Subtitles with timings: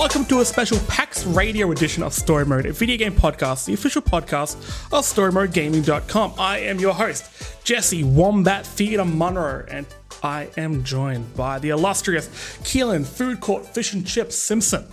[0.00, 3.74] Welcome to a special PAX radio edition of Story Mode, a video game podcast, the
[3.74, 4.56] official podcast
[4.94, 6.32] of StoryModeGaming.com.
[6.38, 7.30] I am your host,
[7.64, 9.84] Jesse Wombat Theatre Munro, and
[10.22, 12.28] I am joined by the illustrious
[12.62, 14.86] Keelan Food Court Fish and Chips Simpson,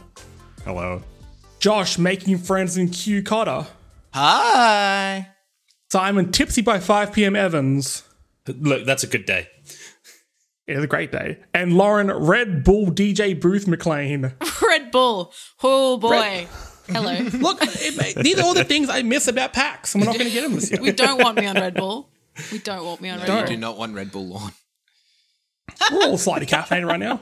[0.65, 1.01] Hello.
[1.59, 3.65] Josh Making Friends in Q Cotter,
[4.13, 5.29] Hi.
[5.89, 7.37] Simon Tipsy by 5 p.m.
[7.37, 8.03] Evans.
[8.45, 9.47] Look, that's a good day.
[10.67, 11.39] It is a great day.
[11.53, 14.33] And Lauren Red Bull DJ Booth McLean.
[14.61, 15.33] Red Bull.
[15.63, 16.47] Oh boy.
[16.89, 17.13] Hello.
[17.33, 20.27] Look, it, these are all the things I miss about PAX, and we're not going
[20.27, 20.81] to get them this year.
[20.81, 22.09] We don't want me on Red Bull.
[22.51, 23.37] We don't want me on Red Don't.
[23.39, 23.47] Bull.
[23.47, 24.51] Do not want Red Bull lawn.
[25.91, 27.19] We're all slightly caffeinated right now.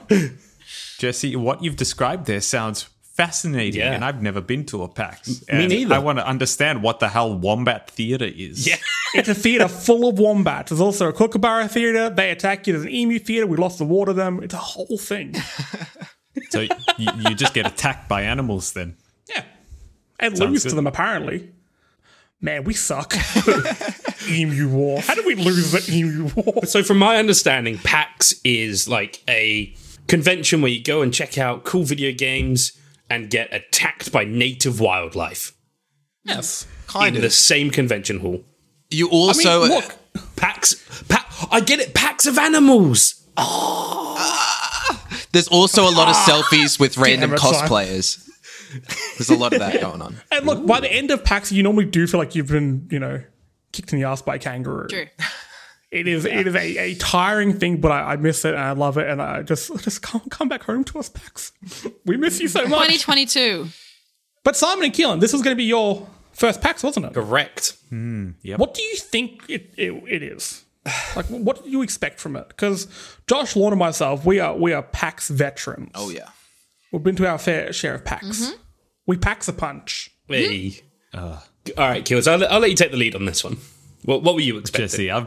[0.98, 3.92] Jesse, what you've described there sounds fascinating, Yeah.
[3.92, 5.28] and I've never been to a PAX.
[5.28, 5.94] me And neither.
[5.94, 8.66] I want to understand what the hell Wombat Theatre is.
[8.66, 8.76] Yeah.
[9.14, 10.68] It's a theatre full of wombats.
[10.68, 12.10] There's also a kookaburra theatre.
[12.10, 12.74] They attack you.
[12.74, 13.46] There's an emu theatre.
[13.46, 14.42] We lost the water to them.
[14.42, 15.34] It's a whole thing.
[16.50, 18.96] So you, you just get attacked by animals then.
[19.34, 19.42] Yeah.
[20.20, 21.50] And Sounds lose to them, apparently.
[22.42, 23.14] Man, we suck.
[24.28, 25.00] emu war.
[25.00, 26.66] How did we lose the emu war?
[26.66, 29.74] So, from my understanding, PAX is like a
[30.08, 32.72] convention where you go and check out cool video games
[33.10, 35.52] and get attacked by native wildlife
[36.24, 36.66] Yes.
[36.88, 37.22] Kind in of.
[37.22, 38.44] the same convention hall.
[38.90, 39.94] You I mean, also uh, look,
[40.36, 40.74] PAX,
[41.08, 43.22] pa- I get it, packs of animals.
[43.36, 45.06] Ah!
[45.32, 46.26] there's also a lot of ah!
[46.50, 48.22] selfies with random it, cosplayers.
[49.16, 50.16] There's a lot of that going on.
[50.32, 52.98] and look, by the end of PAX, you normally do feel like you've been, you
[52.98, 53.22] know,
[53.72, 54.88] kicked in the ass by a kangaroo.
[54.88, 55.06] True.
[55.90, 58.72] It is it is a, a tiring thing, but I, I miss it and I
[58.72, 61.52] love it, and I just just come come back home to us, Pax.
[62.04, 62.88] We miss you so much.
[62.88, 63.68] 2022.
[64.42, 67.14] But Simon and Keelan, this was going to be your first PAX, wasn't it?
[67.14, 67.76] Correct.
[67.88, 70.64] Hmm, what do you think it, it, it is?
[71.16, 72.46] Like, what do you expect from it?
[72.48, 72.86] Because
[73.26, 75.90] Josh, Lorne, and myself, we are we are PAX veterans.
[75.94, 76.28] Oh yeah.
[76.92, 78.26] We've been to our fair share of PAX.
[78.26, 78.56] Mm-hmm.
[79.06, 80.10] We PAX a punch.
[80.28, 80.68] Hey.
[80.68, 81.18] Mm-hmm.
[81.18, 81.40] Uh,
[81.76, 82.28] all right, Kills.
[82.28, 83.58] I'll, I'll let you take the lead on this one.
[84.04, 84.84] What, what were you expecting?
[84.84, 85.26] Jesse, I've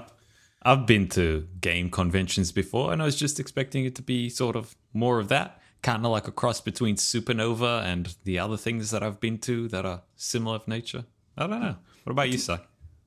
[0.62, 4.56] I've been to game conventions before, and I was just expecting it to be sort
[4.56, 8.92] of more of that, kind of like a cross between Supernova and the other things
[8.92, 11.06] that I've been to that are similar of nature.
[11.38, 11.76] I don't know.
[12.04, 12.56] What about you, Si?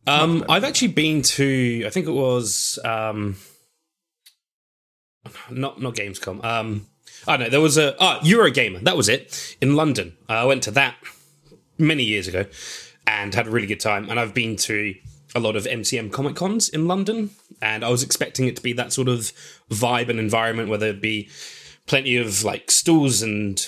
[0.07, 1.85] Um, I've actually been to.
[1.87, 3.37] I think it was um,
[5.51, 6.43] not not Gamescom.
[6.45, 6.87] Um,
[7.27, 7.51] I don't know.
[7.51, 8.81] There was a ah Eurogamer.
[8.83, 10.17] That was it in London.
[10.29, 10.97] I went to that
[11.79, 12.47] many years ago
[13.07, 14.09] and had a really good time.
[14.11, 14.95] And I've been to
[15.35, 18.73] a lot of MCM Comic Cons in London, and I was expecting it to be
[18.75, 19.33] that sort of
[19.71, 21.29] vibe and environment where there'd be
[21.87, 23.67] plenty of like stalls and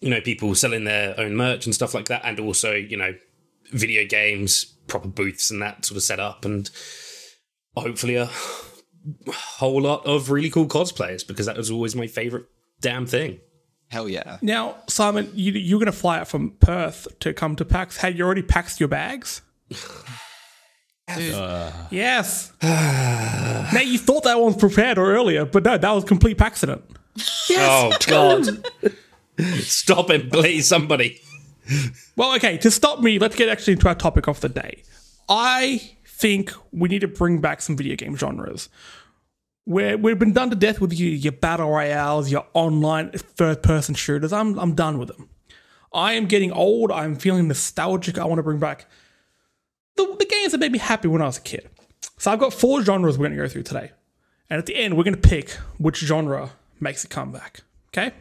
[0.00, 3.14] you know people selling their own merch and stuff like that, and also you know
[3.72, 6.70] video games, proper booths and that sort of setup, and
[7.76, 8.30] hopefully a
[9.32, 12.46] whole lot of really cool cosplayers because that was always my favorite
[12.80, 13.40] damn thing.
[13.88, 14.38] Hell yeah.
[14.42, 17.98] Now, Simon, you, you're going to fly out from Perth to come to PAX.
[17.98, 19.42] Had you already packed your bags?
[21.08, 22.52] yes.
[22.60, 23.70] Uh.
[23.72, 26.84] now, you thought that one was prepared or earlier, but no, that was complete accident.
[27.50, 28.66] Oh God!
[29.60, 31.20] Stop it, please, somebody.
[32.16, 34.82] Well, okay, to stop me, let's get actually into our topic of the day.
[35.28, 38.68] I think we need to bring back some video game genres.
[39.64, 43.94] Where we've been done to death with your, your battle royales, your online third person
[43.94, 44.32] shooters.
[44.32, 45.30] I'm, I'm done with them.
[45.92, 46.90] I am getting old.
[46.92, 48.18] I'm feeling nostalgic.
[48.18, 48.86] I want to bring back
[49.96, 51.68] the, the games that made me happy when I was a kid.
[52.18, 53.92] So I've got four genres we're going to go through today.
[54.50, 56.50] And at the end, we're going to pick which genre
[56.80, 57.60] makes a comeback.
[57.88, 58.12] Okay?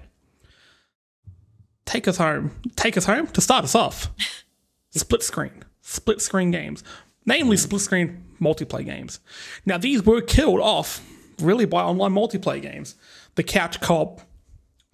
[1.86, 2.52] Take us home.
[2.76, 4.10] Take us home to start us off.
[4.92, 5.64] split screen.
[5.82, 6.84] Split screen games.
[7.26, 9.20] Namely, split screen multiplayer games.
[9.66, 11.02] Now, these were killed off
[11.40, 12.96] really by online multiplayer games.
[13.36, 14.22] The couch co-op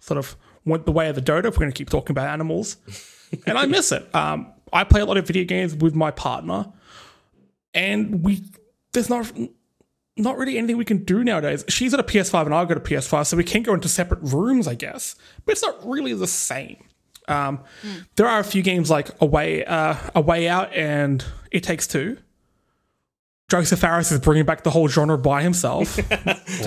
[0.01, 0.35] sort of
[0.65, 2.77] went the way of the dodo, if we're going to keep talking about animals.
[3.45, 4.13] and I miss it.
[4.13, 6.71] Um, I play a lot of video games with my partner,
[7.73, 8.43] and we
[8.93, 9.31] there's not
[10.17, 11.63] not really anything we can do nowadays.
[11.69, 14.19] She's got a PS5 and I've got a PS5, so we can go into separate
[14.21, 15.15] rooms, I guess.
[15.45, 16.83] But it's not really the same.
[17.29, 17.63] Um,
[18.15, 21.87] There are a few games like A Way, uh, a Way Out and It Takes
[21.87, 22.17] Two.
[23.49, 25.97] Josef Fares is bringing back the whole genre by himself.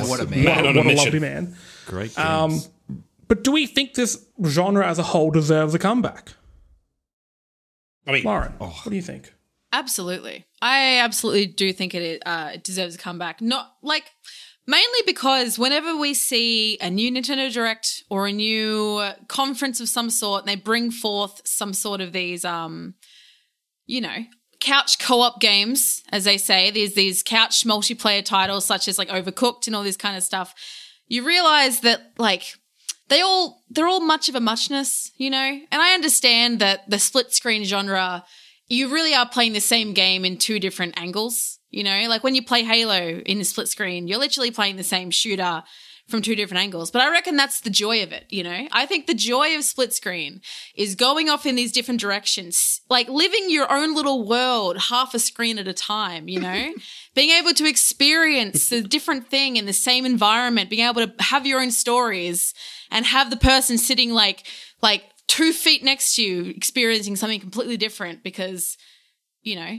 [0.09, 0.45] What a man.
[0.45, 1.05] Man on a what a mission.
[1.05, 1.57] lovely man.
[1.87, 2.19] Great games.
[2.19, 2.61] Um,
[3.29, 6.33] But do we think this genre as a whole deserves a comeback?
[8.07, 9.33] I mean, Lauren, what do you think?
[9.73, 10.47] Absolutely.
[10.61, 13.41] I absolutely do think it uh, it deserves a comeback.
[13.41, 14.11] Not like
[14.67, 20.11] mainly because whenever we see a new Nintendo Direct or a new conference of some
[20.11, 22.95] sort, and they bring forth some sort of these um
[23.87, 24.25] you know,
[24.61, 29.67] couch co-op games, as they say, there's these couch multiplayer titles such as like Overcooked
[29.67, 30.55] and all this kind of stuff.
[31.09, 32.57] You realize that like
[33.09, 35.39] they all they're all much of a muchness, you know.
[35.71, 38.25] And I understand that the split screen genre,
[38.69, 41.59] you really are playing the same game in two different angles.
[41.71, 44.85] You know, like when you play Halo in the split screen, you're literally playing the
[44.85, 45.63] same shooter
[46.09, 46.91] from two different angles.
[46.91, 48.67] But I reckon that's the joy of it, you know?
[48.73, 50.41] I think the joy of split screen
[50.75, 55.19] is going off in these different directions, like living your own little world half a
[55.19, 56.73] screen at a time, you know?
[57.15, 61.47] being able to experience a different thing in the same environment, being able to have
[61.47, 62.53] your own stories
[62.91, 64.47] and have the person sitting like,
[64.83, 68.77] like two feet next to you experiencing something completely different because,
[69.43, 69.79] you know,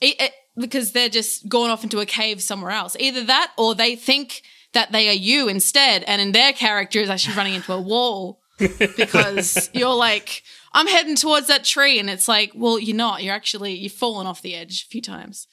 [0.00, 2.96] it, it, because they're just going off into a cave somewhere else.
[2.98, 4.42] Either that or they think
[4.78, 8.40] that they are you instead, and in their character is actually running into a wall
[8.58, 13.24] because you're like, I'm heading towards that tree, and it's like, well, you're not.
[13.24, 15.48] You're actually you've fallen off the edge a few times.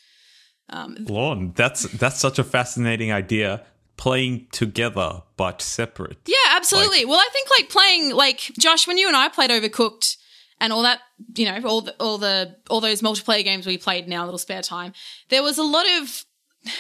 [0.70, 3.66] Um, Lorne, that's that's such a fascinating idea.
[3.98, 6.18] Playing together but separate.
[6.28, 7.06] Yeah, absolutely.
[7.06, 10.18] well, I think like playing like Josh when you and I played Overcooked
[10.60, 11.00] and all that,
[11.36, 14.38] you know, all the all the all those multiplayer games we played in our little
[14.38, 14.92] spare time.
[15.30, 16.26] There was a lot of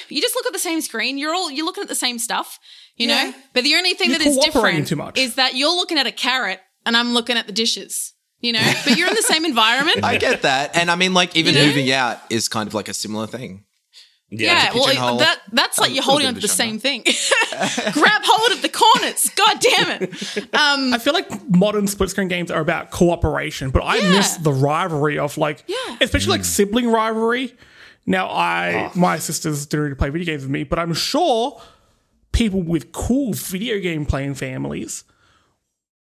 [0.10, 1.18] you just look at the same screen.
[1.18, 2.60] You're all you're looking at the same stuff,
[2.96, 3.34] you know.
[3.54, 5.18] But the only thing You're that is different too much.
[5.18, 8.14] is that you're looking at a carrot and I'm looking at the dishes.
[8.42, 10.00] You know, but you're in the same environment.
[10.04, 10.76] I get that.
[10.78, 11.66] And I mean, like, even You know?
[11.68, 13.64] moving out is kind of like a similar thing.
[14.30, 17.04] Yeah, well, that that's like A you're holding on to the same thing.
[17.94, 19.30] Grab hold of the corners.
[19.36, 20.44] God damn it.
[20.54, 24.12] Um, I feel like modern split screen games are about cooperation, but I Yeah.
[24.14, 25.98] miss the rivalry of like, Yeah.
[26.02, 27.54] especially like sibling rivalry.
[28.06, 31.60] Now, I my sisters do play video games with me, but I'm sure
[32.31, 35.04] people with cool video game playing families,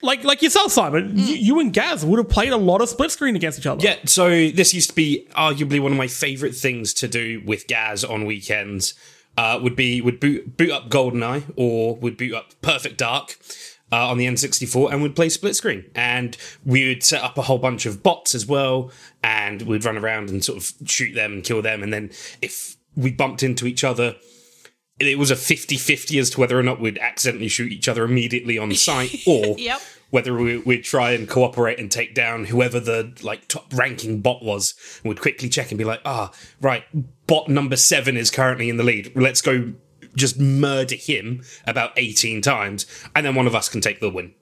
[0.02, 3.12] like like yourself, Simon, you, you and Gaz would have played a lot of split
[3.12, 3.84] screen against each other.
[3.84, 7.68] Yeah, so this used to be arguably one of my favorite things to do with
[7.68, 8.94] Gaz on weekends.
[9.38, 13.38] Uh, would be would boot boot up GoldenEye or would boot up Perfect Dark
[13.92, 15.86] uh, on the N64 and we'd play split screen.
[15.96, 16.36] And
[16.66, 18.92] we would set up a whole bunch of bots as well,
[19.24, 21.84] and we'd run around and sort of shoot them and kill them.
[21.84, 22.12] And then
[22.42, 24.16] if we bumped into each other,
[25.00, 28.58] it was a 50-50 as to whether or not we'd accidentally shoot each other immediately
[28.58, 29.80] on sight or Yep.
[30.10, 34.42] whether we, we'd try and cooperate and take down whoever the like top ranking bot
[34.44, 34.74] was
[35.04, 36.32] and would quickly check and be like ah
[36.62, 36.84] right
[37.28, 39.72] bot number seven is currently in the lead let's go
[40.18, 42.86] just murder him about 18 times
[43.16, 44.34] and then one of us can take the win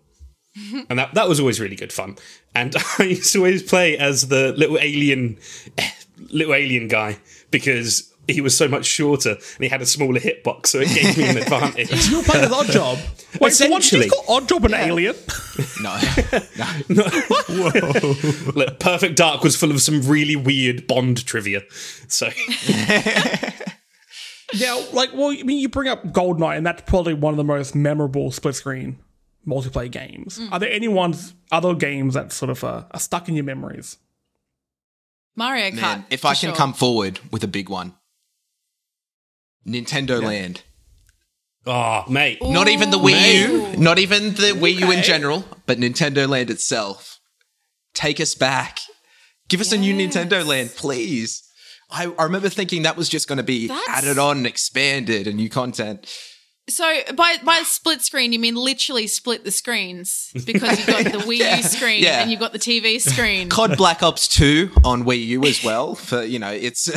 [0.89, 2.16] and that, that was always really good fun
[2.56, 5.38] and i used to always play as the little alien
[6.31, 7.18] little alien guy
[7.51, 11.16] because he was so much shorter and he had a smaller hitbox so it gave
[11.18, 12.98] me an advantage You were playing as Odd Job.
[13.39, 14.06] Wait, so what did Essentially.
[14.07, 15.16] you Odd Job an alien?
[15.81, 15.95] No.
[18.56, 21.62] Look, Perfect Dark was full of some really weird Bond trivia.
[22.07, 22.30] So
[24.60, 27.44] Now, like, well, I mean, you bring up Goldeneye, and that's probably one of the
[27.44, 29.00] most memorable split screen
[29.48, 30.40] multiplayer games.
[30.52, 33.98] Are there any ones, other games that sort of uh, are stuck in your memories?
[35.36, 35.81] Mario Kart.
[35.81, 36.56] Man, if I can sure.
[36.56, 37.94] come forward with a big one
[39.68, 40.63] Nintendo Land.
[41.68, 42.38] Oh, mate.
[42.44, 46.50] Not even the Wii U, not even the Wii U in general, but Nintendo Land
[46.50, 47.19] itself.
[47.94, 48.80] Take us back.
[49.48, 51.44] Give us a new Nintendo Land, please.
[51.90, 55.28] I, I remember thinking that was just going to be That's- added on, and expanded,
[55.28, 56.12] and new content.
[56.68, 56.84] So
[57.15, 61.58] by by split screen, you mean literally split the screens because you've got the Wii
[61.58, 62.22] U screen Yeah.
[62.22, 63.50] and you've got the TV screen.
[63.50, 66.89] COD Black Ops 2 on Wii U as well, for, you know, it's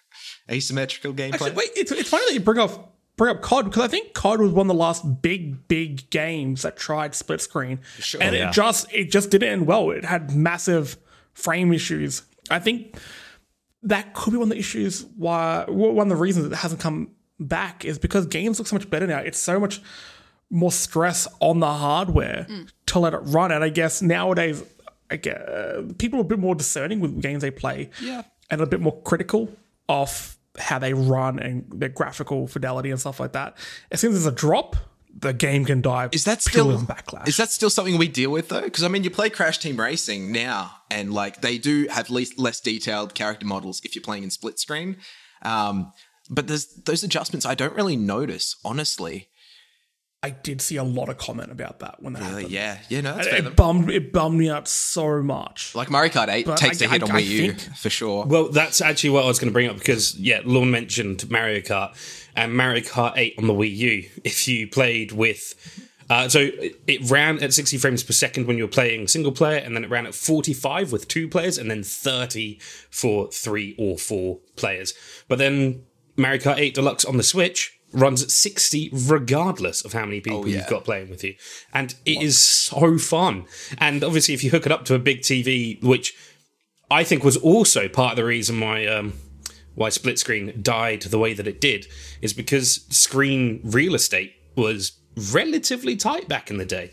[0.50, 1.32] asymmetrical gameplay.
[1.34, 4.12] Actually, wait, it's, it's funny that you bring up bring up COD because I think
[4.14, 7.80] COD was one of the last big, big games that tried split screen,
[8.20, 8.48] and Yeah.
[8.50, 9.90] it just it just didn't end well.
[9.90, 10.96] It had massive
[11.34, 12.22] frame issues.
[12.48, 12.96] I think
[13.86, 17.10] that could be one of the issues why one of the reasons it hasn't come
[17.40, 19.18] back is because games look so much better now.
[19.18, 19.80] It's so much
[20.50, 22.46] more stress on the hardware
[22.86, 24.62] to let it run, and I guess nowadays.
[25.08, 28.22] I guess, uh, people are a bit more discerning with games they play, Yeah.
[28.50, 29.48] and a bit more critical
[29.88, 33.56] of how they run and their graphical fidelity and stuff like that.
[33.92, 34.74] As soon as there's a drop,
[35.18, 36.08] the game can die.
[36.12, 37.28] Is that still backlash?
[37.28, 38.62] Is that still something we deal with though?
[38.62, 42.38] Because I mean, you play Crash Team Racing now, and like they do have least
[42.38, 44.96] less detailed character models if you're playing in split screen.
[45.42, 45.92] Um,
[46.28, 49.28] but there's those adjustments I don't really notice, honestly.
[50.22, 52.50] I did see a lot of comment about that when that Really, happened.
[52.50, 53.46] yeah, yeah, no, that's It, fair.
[53.46, 55.74] it bummed it bummed me out so much.
[55.74, 57.76] Like Mario Kart 8 But takes I- a hit I- on I Wii U think-
[57.76, 58.24] for sure.
[58.26, 61.60] Well, that's actually what I was going to bring up because, yeah, Lorne mentioned Mario
[61.60, 61.94] Kart
[62.34, 64.08] and Mario Kart 8 on the Wii U.
[64.24, 65.54] If you played with.
[66.08, 69.32] Uh, so it- it ran at 60 frames per second when you were playing single
[69.32, 72.58] player, and then it ran at 45 with two players, and then 30
[72.90, 74.94] for three or four players.
[75.28, 75.82] But then
[76.16, 80.46] Mario Kart 8 Deluxe on the Switch runs at 60 regardless of how many people
[80.46, 80.58] yeah.
[80.58, 81.34] you've got playing with you.
[81.72, 83.46] And it is so fun.
[83.78, 86.14] And obviously, if you hook it up to a big TV, which
[86.90, 88.86] I think was also part of the reason why.
[88.86, 89.14] Um,
[89.74, 91.86] why split screen died the way that it did
[92.22, 94.92] is because screen real estate was
[95.32, 96.90] relatively tight back in the day.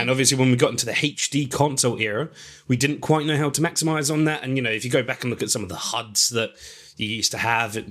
[0.00, 2.30] And obviously, when we got into the HD console era,
[2.68, 4.42] we didn't quite know how to maximize on that.
[4.42, 6.50] And, you know, if you go back and look at some of the HUDs that
[6.96, 7.86] you used to have, it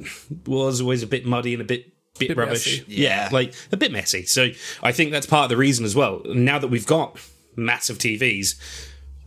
[0.48, 1.93] was always a bit muddy and a bit.
[2.20, 2.86] Bit, Bit rubbish, messy.
[2.88, 3.30] Yeah.
[3.32, 4.26] like a bit messy.
[4.26, 4.50] So
[4.84, 6.22] I think that's part of the reason as well.
[6.26, 7.18] Now that we've got
[7.56, 8.56] massive TVs,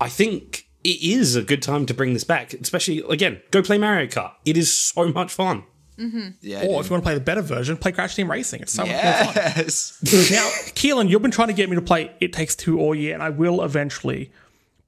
[0.01, 2.55] I think it is a good time to bring this back.
[2.55, 4.33] Especially again, go play Mario Kart.
[4.45, 5.65] It is so much fun.
[5.99, 6.29] Mm-hmm.
[6.43, 6.59] Yeah.
[6.67, 8.61] Or if you want to play the better version, play Crash Team Racing.
[8.61, 9.33] It's so much more fun.
[9.35, 9.99] yes.
[10.31, 13.15] Now, Keelan, you've been trying to get me to play It Takes Two all year,
[13.15, 14.31] and I will eventually.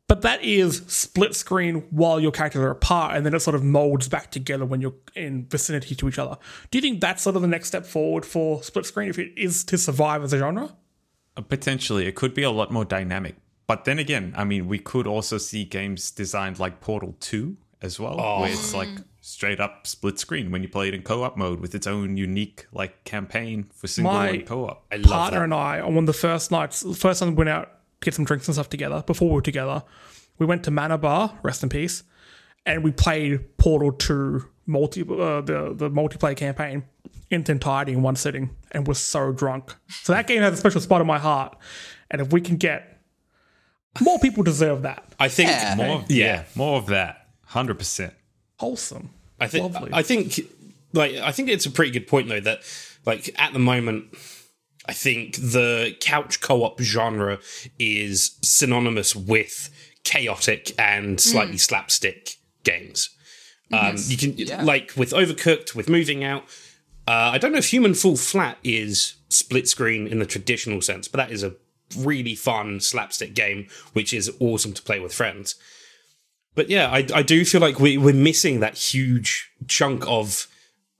[0.08, 3.62] But that is split screen while your characters are apart, and then it sort of
[3.62, 6.38] molds back together when you're in vicinity to each other.
[6.70, 9.32] Do you think that's sort of the next step forward for split screen if it
[9.36, 10.74] is to survive as a genre?
[11.36, 13.36] Uh, Potentially, it could be a lot more dynamic.
[13.66, 18.00] But then again, I mean, we could also see games designed like Portal 2 as
[18.00, 18.88] well, where it's like
[19.20, 22.16] straight up split screen when you play it in co op mode with its own
[22.16, 24.86] unique like campaign for single My- co op.
[24.90, 25.44] I love partner that.
[25.44, 27.77] and I on one of the first nights, the first time we went out to
[28.00, 29.82] get some drinks and stuff together before we were together,
[30.38, 32.02] we went to Mana Bar, rest in peace,
[32.66, 36.84] and we played Portal Two multi uh, the the multiplayer campaign
[37.30, 39.74] in its entirety in one sitting, and was so drunk.
[39.88, 41.56] So that game has a special spot in my heart,
[42.10, 42.98] and if we can get
[44.00, 45.74] more people deserve that I think Yeah.
[45.76, 46.24] More of, Yeah.
[46.26, 47.26] yeah, more of that.
[47.50, 48.12] 100%.
[48.58, 49.10] wholesome.
[49.40, 49.90] I think Lovely.
[49.92, 50.40] I think
[50.92, 52.60] like I think it's a pretty good point though that
[53.06, 54.06] like at the moment
[54.88, 57.38] I think the couch co-op genre
[57.78, 59.70] is synonymous with
[60.02, 63.10] chaotic and slightly slapstick games.
[63.70, 66.44] Um, you can like with Overcooked, with Moving Out.
[67.06, 71.06] Uh, I don't know if Human Fall Flat is split screen in the traditional sense,
[71.06, 71.54] but that is a
[71.96, 75.54] really fun slapstick game, which is awesome to play with friends.
[76.54, 80.46] But yeah, I, I do feel like we, we're missing that huge chunk of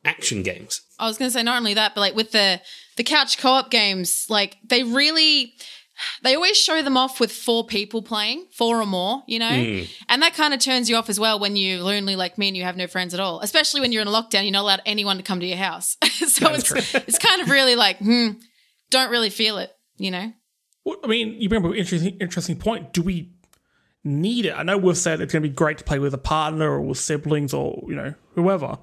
[0.05, 0.83] action games.
[0.99, 2.61] I was going to say not only that, but like with the
[2.99, 5.55] the couch co-op games, like they really
[6.23, 9.47] they always show them off with four people playing, four or more, you know?
[10.09, 12.57] And that kind of turns you off as well when you're lonely like me and
[12.57, 13.41] you have no friends at all.
[13.41, 15.97] Especially when you're in a lockdown, you're not allowed anyone to come to your house.
[16.05, 18.31] so it's it's kind of really like, hmm,
[18.91, 20.33] don't really feel it, you know?
[20.85, 22.93] Well, I mean, you bring up an interesting, interesting point.
[22.93, 23.33] Do we
[24.05, 24.55] need it?
[24.55, 26.81] I know we've said it's going to be great to play with a partner or
[26.81, 28.79] with siblings or you know whoever,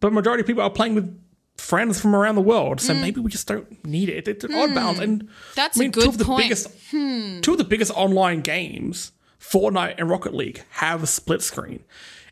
[0.00, 1.27] but majority of people are playing with
[1.58, 2.80] friends from around the world.
[2.80, 3.00] So mm.
[3.00, 4.28] maybe we just don't need it.
[4.28, 4.52] It's hmm.
[4.52, 4.98] an odd balance.
[5.00, 6.44] And That's I mean, a good two of the point.
[6.44, 7.40] biggest, hmm.
[7.40, 11.84] two of the biggest online games, Fortnite and Rocket League, have a split screen.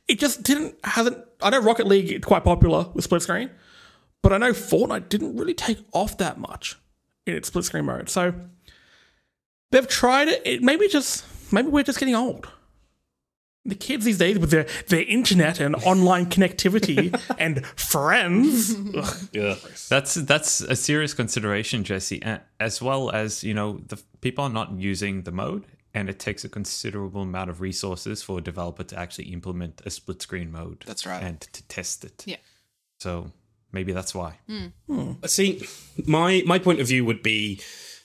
[0.09, 1.19] It just didn't hasn't.
[1.43, 3.51] I know Rocket League is quite popular with split screen,
[4.23, 6.77] but I know Fortnite didn't really take off that much
[7.27, 8.09] in its split screen mode.
[8.09, 8.33] So
[9.73, 10.43] they've tried it.
[10.45, 12.49] it maybe just maybe we're just getting old.
[13.67, 18.77] The kids these days with their, their internet and online connectivity and friends.
[19.33, 19.57] Yeah.
[19.89, 22.23] That's that's a serious consideration, Jesse,
[22.61, 26.45] as well as you know the people are not using the mode, and it takes
[26.45, 30.85] a considerable amount of resources for a developer to actually implement a split screen mode.
[30.87, 31.23] That's right.
[31.23, 32.23] and to test it.
[32.27, 32.37] Yeah.
[32.99, 33.33] So
[33.73, 34.39] maybe that's why.
[34.47, 34.67] Hmm.
[34.89, 35.13] Hmm.
[35.27, 35.67] See,
[36.07, 37.61] my my point of view would be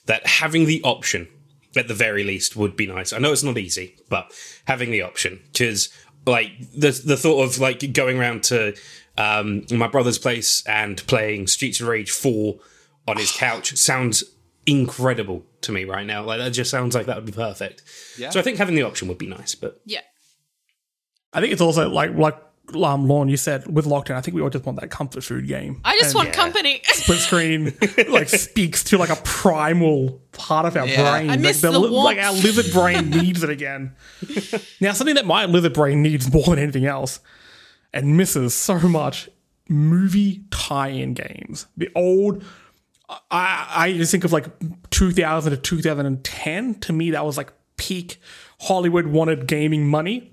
[0.06, 1.28] that having the option
[1.76, 3.12] at the very least would be nice.
[3.12, 4.32] I know it's not easy, but
[4.66, 5.88] having the option because
[6.26, 8.74] like the the thought of like going around to
[9.18, 12.58] um, my brother's place and playing Streets of Rage four
[13.06, 14.24] on his couch sounds
[14.66, 16.22] incredible to me right now.
[16.24, 17.82] Like that just sounds like that would be perfect.
[18.16, 18.30] Yeah.
[18.30, 20.00] So I think having the option would be nice, but Yeah.
[21.32, 22.36] I think it's also like like
[22.76, 24.16] um, Lauren, you said with lockdown.
[24.16, 25.80] I think we all just want that comfort food game.
[25.84, 26.80] I just And want company.
[26.84, 27.74] split screen
[28.08, 31.10] like speaks to like a primal part of our Yeah.
[31.10, 31.30] brain.
[31.30, 33.94] I miss like, the li- like our lizard brain needs it again.
[34.80, 37.20] now, something that my lizard brain needs more than anything else
[37.92, 39.28] and misses so much
[39.68, 41.66] movie tie-in games.
[41.76, 42.44] The old
[43.30, 44.46] I I just think of like
[44.90, 46.74] 2000 to 2010.
[46.80, 48.18] To me, that was like peak
[48.60, 50.30] Hollywood wanted gaming money.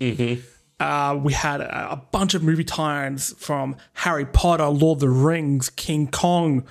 [0.80, 5.10] Uh, we had a, a bunch of movie tie-ins from Harry Potter, Lord of the
[5.10, 6.66] Rings, King Kong.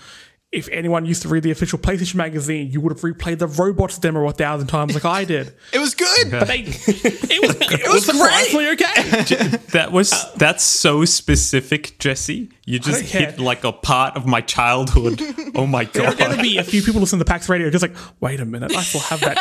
[0.50, 3.99] If anyone used to read the official PlayStation magazine, you would have replayed the robots
[3.99, 5.52] demo a thousand times, like I did.
[5.75, 6.31] It was good.
[6.31, 9.59] But they, it was it, was was surprisingly okay.
[9.73, 12.50] That was uh, that's so specific, Jesse.
[12.64, 13.31] You just don't care.
[13.33, 15.21] hit like a part of my childhood.
[15.55, 15.93] oh my god!
[15.93, 18.40] There are going to be a few people listening to PAX Radio just like, wait
[18.40, 19.37] a minute, I still have that.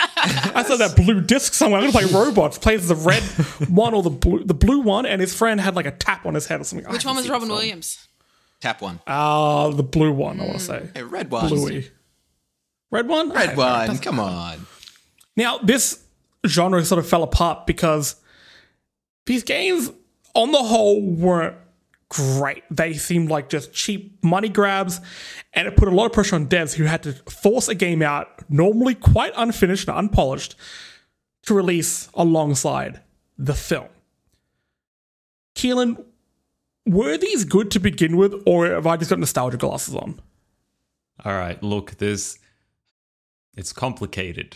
[0.56, 1.80] I still have that blue disc somewhere.
[1.82, 2.58] I'm going to play robots.
[2.58, 3.24] Plays the red
[3.70, 6.34] one or the blue, the blue one, and his friend had like a tap on
[6.34, 6.92] his head or something.
[6.92, 8.07] Which one was Robin Williams?
[8.62, 9.00] Tap one.
[9.06, 10.90] Uh, the blue one, I want to say.
[10.96, 11.48] Hey, red one.
[11.50, 11.92] Bluey.
[12.92, 13.30] Red one?
[13.32, 13.80] Red Okay, one.
[13.82, 14.66] that's- Come on.
[15.36, 16.04] Now, this
[16.46, 18.16] genre sort of fell apart because
[19.28, 19.92] these games,
[20.34, 21.56] on the whole, weren't
[22.10, 22.64] great.
[22.72, 25.02] They seemed like just cheap money grabs,
[25.54, 28.02] and it put a lot of pressure on devs who had to force a game
[28.02, 30.56] out, normally quite unfinished and unpolished,
[31.44, 33.02] to release alongside
[33.38, 33.90] the film.
[35.56, 36.04] Keelan,
[36.88, 40.20] were these good to begin with, or have I just got nostalgia glasses on?
[41.26, 42.40] All right, look, there's.
[43.56, 44.56] It's complicated.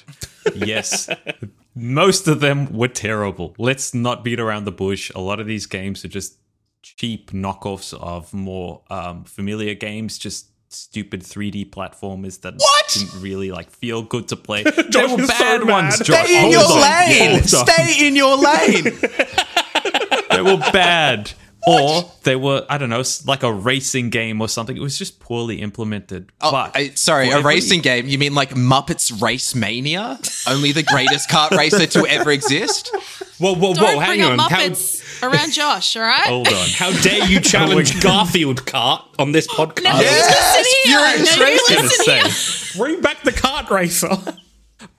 [0.54, 1.10] Yes,
[1.76, 3.56] most of them were terrible.
[3.58, 5.12] Let's not beat around the bush.
[5.16, 6.38] A lot of these games are just
[6.84, 12.88] cheap knockoffs of more um, familiar games, just stupid 3D platformers that What?
[12.94, 14.62] didn't really like feel good to play.
[14.64, 15.68] they were so bad mad.
[15.68, 16.24] ones, Josh.
[16.24, 17.44] Stay in Hold your on, lane.
[17.44, 18.84] Stay in your lane.
[20.30, 21.32] they were bad.
[21.68, 24.76] Or they were, I don't know like a racing game or something.
[24.76, 26.32] It was just poorly implemented.
[26.42, 28.08] Oh, but I- sorry, a every- racing game?
[28.08, 30.20] You mean like Muppets Race Mania?
[30.48, 32.90] Only the greatest kart racer to ever exist?
[33.38, 34.00] Whoa, whoa, Don't whoa!
[34.00, 34.40] Hang bring on.
[34.40, 36.28] up How, Muppets around Josh, all right?
[36.28, 36.68] Hold on.
[36.76, 39.84] how dare you challenge Garfield Kart on this podcast?
[39.84, 41.00] No, you listen here.
[41.00, 41.76] Furious you Racing.
[41.76, 41.90] gonna
[42.32, 44.10] say, Bring back the kart racer.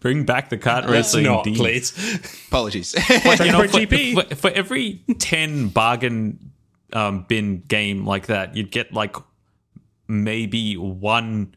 [0.01, 1.25] bring back the kart Let's racing.
[1.25, 1.93] not, please.
[2.49, 2.95] Apologies.
[2.95, 3.15] you
[3.51, 4.29] know, for for, GP.
[4.29, 6.52] for, for every 10 bargain
[6.93, 9.17] um, bin game like that, you'd get like
[10.09, 11.55] maybe one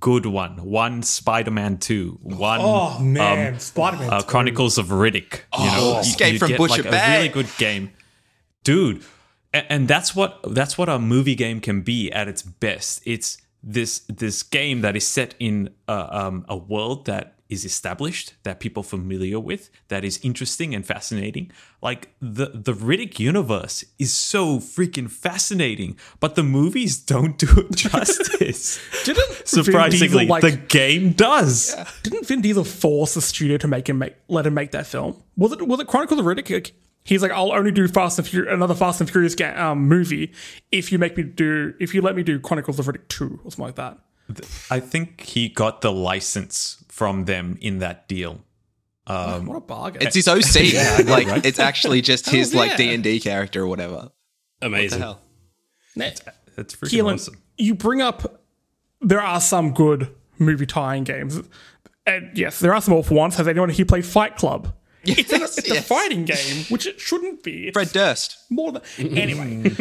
[0.00, 4.10] good one, one Spider Man 2, one Oh man, um, Spider-Man.
[4.12, 5.40] uh, Chronicles of Riddick.
[5.58, 6.98] You know, Oh, Escape you'd from Butcher like, Bay.
[6.98, 7.90] a really good game.
[8.64, 9.02] Dude,
[9.52, 13.02] a- and that's what that's what a movie game can be at its best.
[13.04, 18.34] It's this this game that is set in a, um, a world that is established,
[18.42, 21.50] that people are familiar with, that is interesting and fascinating.
[21.82, 27.76] Like the the Riddick universe is so freaking fascinating, but the movies don't do it
[27.76, 28.80] justice.
[29.04, 31.74] Didn't Surprisingly, Diesel, like, the game does.
[31.76, 31.88] yeah.
[32.02, 35.22] didn't Vin Diesel force the studio to make him make let him make that film?
[35.36, 36.50] Was it was it Chronicles of Riddick?
[36.50, 36.72] Like,
[37.04, 40.32] He's like, I'll only do Fast and Furious, another Fast and Furious ga- um, movie
[40.70, 43.50] if you make me do if you let me do Chronicles of Riddick two or
[43.50, 43.98] something like that.
[44.70, 48.40] I think he got the license from them in that deal.
[49.06, 50.02] Um, What a bargain!
[50.02, 51.06] It's his OC.
[51.06, 51.44] like right?
[51.44, 52.76] it's actually just his like yeah.
[52.76, 54.10] D and D character or whatever.
[54.60, 55.00] Amazing.
[55.00, 55.20] The hell?
[55.96, 56.20] Net.
[56.56, 57.38] That's freaking Keelan, awesome.
[57.56, 58.42] you bring up
[59.00, 61.40] there are some good movie tie-in games,
[62.06, 63.36] and yes, there are some awful ones.
[63.36, 64.72] Has anyone here played Fight Club?
[65.04, 67.68] It's, a, it's a fighting game, which it shouldn't be.
[67.68, 68.38] It's Fred Durst.
[68.50, 69.62] more than anyway.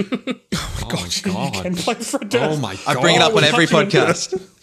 [0.56, 2.58] oh my god, you can play Fred Durst.
[2.58, 4.40] Oh my god, I bring it up on every podcast.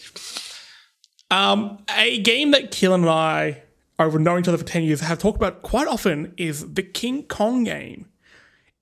[1.31, 3.63] Um, a game that Keelan and I,
[3.99, 7.25] over knowing each other for 10 years, have talked about quite often is the King
[7.25, 8.07] Kong game.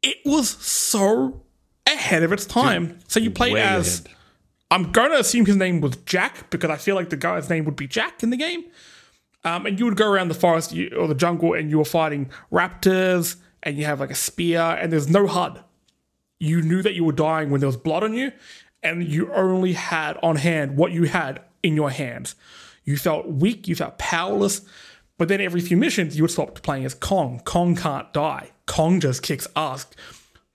[0.00, 1.42] It was so
[1.86, 3.00] ahead of its time.
[3.08, 4.00] so you play as.
[4.00, 4.16] ahead.
[4.70, 7.64] I'm going to assume his name was Jack because I feel like the guy's name
[7.64, 8.64] would be Jack in the game.
[9.46, 12.30] Um, and you would go around the forest or the jungle and you were fighting
[12.50, 15.62] raptors and you have like a spear and there's no HUD.
[16.40, 18.32] You knew that you were dying when there was blood on you
[18.82, 22.34] and you only had on hand what you had in your hands.
[22.82, 24.62] You felt weak, you felt powerless,
[25.16, 27.40] but then every few missions you would swap to playing as Kong.
[27.44, 28.50] Kong can't die.
[28.66, 29.86] Kong just kicks ass.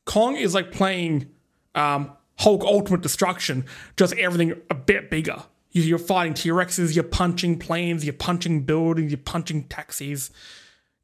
[0.04, 1.30] Kong is like playing
[1.76, 3.64] um, Hulk Ultimate Destruction,
[3.96, 5.44] just everything a bit bigger.
[5.72, 10.30] You- You're fighting T Rexes, you're punching planes, you're punching buildings, you're punching taxis,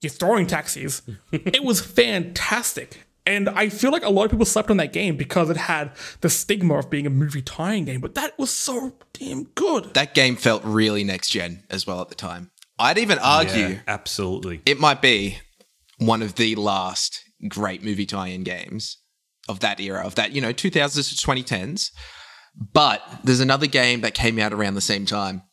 [0.02, 1.02] you're throwing taxis.
[1.32, 3.04] it was fantastic.
[3.26, 5.92] And I feel like a lot of people slept on that game because it had
[6.22, 9.94] the stigma of being a movie tying game, but that was so damn good.
[9.96, 12.52] That game felt really next gen as well at the time.
[12.80, 14.62] I'd even argue Yeah, absolutely.
[14.66, 15.40] it might be
[15.98, 18.98] one of the last great movie tie-in games
[19.50, 21.92] of that era, of that, you know, 2000s to 2010s.
[22.74, 25.44] But there's another game that came out around the same time.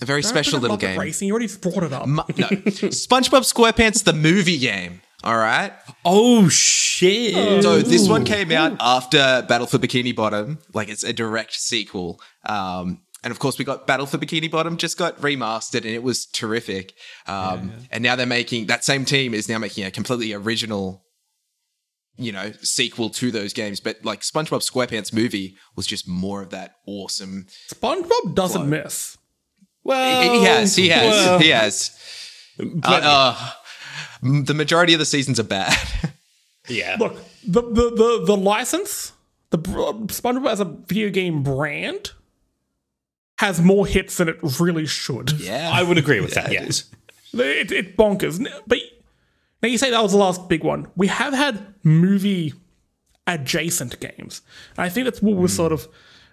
[0.00, 0.98] A very special little game.
[0.98, 2.06] Racing, you already brought it up.
[2.06, 5.00] Mu- no, SpongeBob SquarePants the movie game.
[5.24, 5.72] All right.
[6.04, 7.62] Oh shit!
[7.64, 12.20] So this one came out after Battle for Bikini Bottom, like it's a direct sequel.
[12.46, 16.04] Um, and of course, we got Battle for Bikini Bottom just got remastered, and it
[16.04, 16.94] was terrific.
[17.26, 21.02] Um, And now they're making that same team is now making a completely original,
[22.18, 23.80] you know, sequel to those games.
[23.80, 27.46] But like SpongeBob SquarePants movie was just more of that awesome.
[27.72, 29.16] SpongeBob doesn't miss.
[29.84, 31.96] well, he has, he has, well, he has.
[32.60, 33.50] Uh, uh,
[34.22, 35.76] the majority of the seasons are bad.
[36.68, 36.96] yeah.
[36.98, 39.12] Look, the the the, the license,
[39.50, 42.10] the br- SpongeBob as a video game brand,
[43.38, 45.32] has more hits than it really should.
[45.40, 46.50] yeah, I would agree with that.
[46.50, 46.90] Yes.
[47.32, 48.44] It, it bonkers.
[48.66, 48.78] But
[49.62, 50.86] now you say that was the last big one.
[50.96, 52.54] We have had movie
[53.26, 54.42] adjacent games.
[54.76, 55.86] And I think that's what we're sort of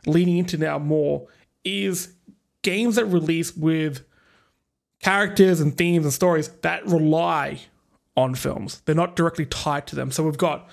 [0.05, 1.27] leaning into now more
[1.63, 2.13] is
[2.61, 4.05] games that release with
[5.01, 7.59] characters and themes and stories that rely
[8.15, 8.81] on films.
[8.85, 10.11] They're not directly tied to them.
[10.11, 10.69] So we've got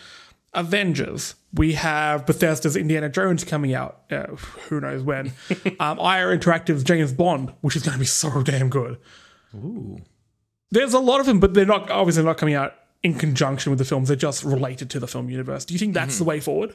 [0.55, 1.35] Avengers.
[1.55, 4.03] We have Bethesda's Indiana Jones coming out.
[4.11, 4.27] Uh,
[4.69, 5.33] who knows when?
[5.81, 8.99] um, IO Interactive's James Bond, which is going to be so damn good.
[10.73, 13.79] There's a lot of them, but they're not obviously not coming out in conjunction with
[13.79, 14.09] the films.
[14.09, 15.65] They're just related to the film universe.
[15.65, 16.29] Do you think that's the mm-hmm.
[16.31, 16.75] way forward?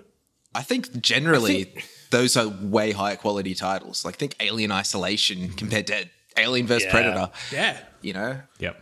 [0.53, 1.73] I think generally
[2.11, 4.05] those are way higher quality titles.
[4.05, 6.05] Like think Alien Isolation compared to
[6.37, 6.91] Alien vs Yeah.
[6.91, 7.29] Predator.
[7.51, 7.77] Yeah.
[8.01, 8.81] You know, Yep.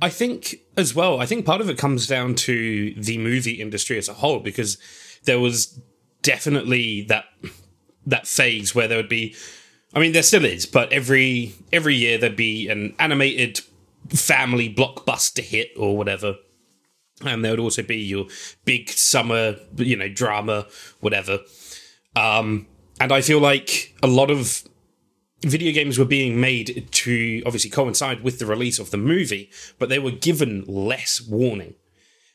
[0.00, 3.96] I think as well, I think part of it comes down to the movie industry
[3.96, 4.78] as a whole because
[5.24, 5.80] there was
[6.22, 7.24] definitely that
[8.06, 9.34] that phase where there would be
[9.94, 13.60] I mean there still is, but every every year there'd be an animated
[14.10, 16.36] family blockbuster hit or whatever.
[17.24, 18.26] And there would also be your
[18.64, 20.66] big summer, you know, drama,
[21.00, 21.40] whatever.
[22.14, 22.66] Um,
[23.00, 24.62] and I feel like a lot of
[25.42, 29.88] video games were being made to obviously coincide with the release of the movie, but
[29.88, 31.74] they were given less warning.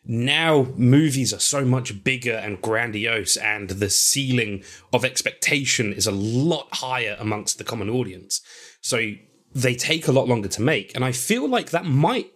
[0.04, 6.12] Now movies are so much bigger and grandiose, and the ceiling of expectation is a
[6.12, 8.42] lot higher amongst the common audience.
[8.82, 9.14] So
[9.54, 12.32] they take a lot longer to make, and I feel like that might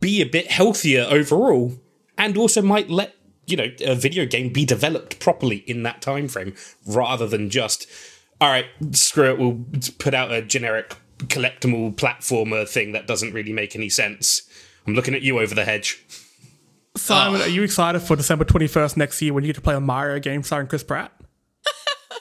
[0.00, 1.72] be a bit healthier overall,
[2.18, 3.14] and also might let
[3.46, 6.54] you know a video game be developed properly in that time frame
[6.86, 7.86] rather than just
[8.40, 9.64] all right, screw it, we'll
[9.98, 14.42] put out a generic collectible platformer thing that doesn't really make any sense.
[14.86, 16.04] I'm looking at you over the hedge.
[16.96, 19.80] Simon, are you excited for December 21st next year when you get to play a
[19.80, 21.12] Mario game starring Chris Pratt?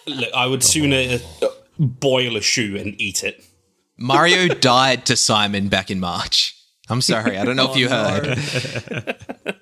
[0.07, 3.43] Look, I would sooner uh, boil a shoe and eat it.
[4.03, 6.55] Mario died to Simon back in March.
[6.89, 9.55] I'm sorry, I don't know if you heard.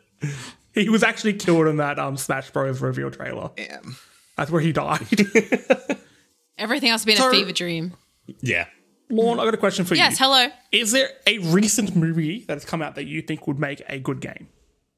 [0.74, 2.82] He was actually killed in that um, Smash Bros.
[2.82, 3.52] reveal trailer.
[3.56, 3.98] Damn.
[4.38, 5.06] That's where he died.
[6.58, 7.94] Everything else has been So- a fever dream.
[8.40, 8.66] Yeah.
[9.10, 10.10] Lorne, I got a question for Yes, you.
[10.12, 10.48] Yes, hello.
[10.72, 14.00] Is there a recent movie that has come out that you think would make a
[14.00, 14.48] good game?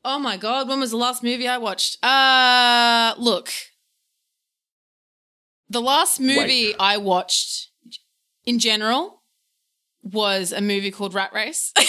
[0.05, 1.97] Oh my god, when was the last movie I watched?
[2.03, 3.49] Uh look.
[5.69, 7.69] The last movie I watched
[8.45, 9.22] in general
[10.03, 11.73] was a movie called Rat Race.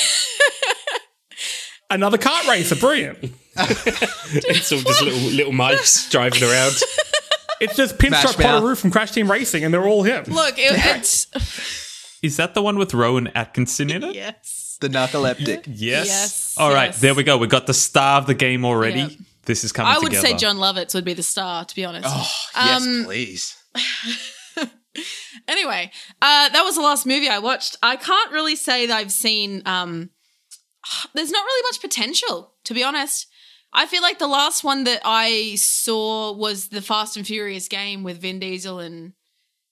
[1.91, 3.19] Another kart racer, brilliant.
[3.57, 6.73] It's all just little little mice driving around.
[7.61, 8.63] It's just Pinstripe Smash Mouth.
[8.65, 10.25] Potoroo from Crash Team Racing, and they're all him.
[10.25, 11.29] look, it, it's
[12.23, 14.15] Is that the one with Rowan Atkinson in it?
[14.17, 14.77] yes.
[14.81, 15.65] The narcoleptic.
[15.69, 16.07] Yes.
[16.09, 17.01] Yes, All right, yes.
[17.01, 17.39] there we go.
[17.39, 19.01] We got the star of the game already.
[19.01, 19.09] Yeah.
[19.45, 20.27] This is coming I would together.
[20.29, 22.09] say Jon Lovitz would be the star, to be honest.
[22.11, 23.57] Oh, Um, yes, please.
[25.47, 25.91] Anyway,
[26.23, 27.77] uh, that was the last movie I watched.
[27.83, 29.63] I can't really say that I've seen.
[29.67, 30.11] Um,
[31.15, 33.27] there's not really much potential, to be honest.
[33.73, 38.05] I feel like the last one that I saw was the Fast and Furious game
[38.05, 39.15] with Vin Diesel and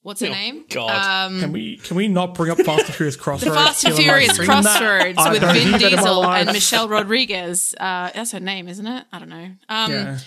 [0.03, 0.65] what's her Oh, name?
[0.69, 0.91] God.
[1.31, 3.45] Um, Can we can we not bring up Fast and Furious Crossroads?
[3.55, 7.75] the Fast and Furious Crossroads with Vin need that in my Diesel and Michelle Rodriguez.
[7.79, 9.05] Uh, that's her name, isn't it?
[9.13, 9.51] I don't know.
[9.69, 10.19] Um, Yeah.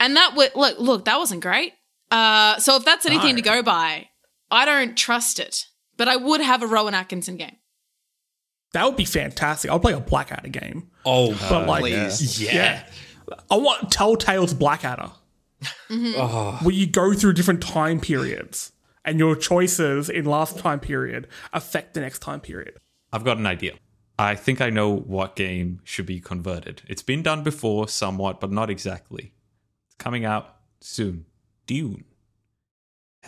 [0.00, 1.74] And that would look, look, that wasn't great.
[2.10, 3.36] Uh, so if that's anything No.
[3.36, 4.08] to go by,
[4.50, 5.66] I don't trust it.
[5.96, 7.56] But I would have a Rowan Atkinson game.
[8.72, 9.70] That would be fantastic.
[9.70, 10.90] I'll play a Blackadder game.
[11.04, 12.40] Oh, But like Please.
[12.40, 12.84] yeah.
[13.50, 15.10] I want Telltale's Blackadder.
[15.88, 16.12] Mm-hmm.
[16.16, 16.58] Oh.
[16.62, 18.72] Where you go through different time periods
[19.04, 22.78] and your choices in last time period affect the next time period.
[23.12, 23.74] I've got an idea.
[24.18, 26.82] I think I know what game should be converted.
[26.88, 29.32] It's been done before somewhat, but not exactly.
[29.86, 31.24] It's coming out soon.
[31.66, 32.04] Dune.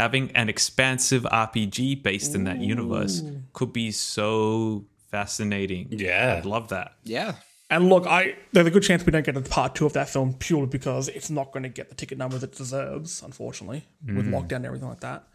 [0.00, 5.88] Having an expansive RPG based in that universe could be so fascinating.
[5.90, 6.36] Yeah.
[6.38, 6.94] I'd love that.
[7.04, 7.34] Yeah.
[7.68, 10.08] And look, I there's a good chance we don't get a part two of that
[10.08, 14.26] film purely because it's not going to get the ticket numbers it deserves, unfortunately, with
[14.26, 14.30] mm.
[14.30, 15.28] lockdown and everything like that.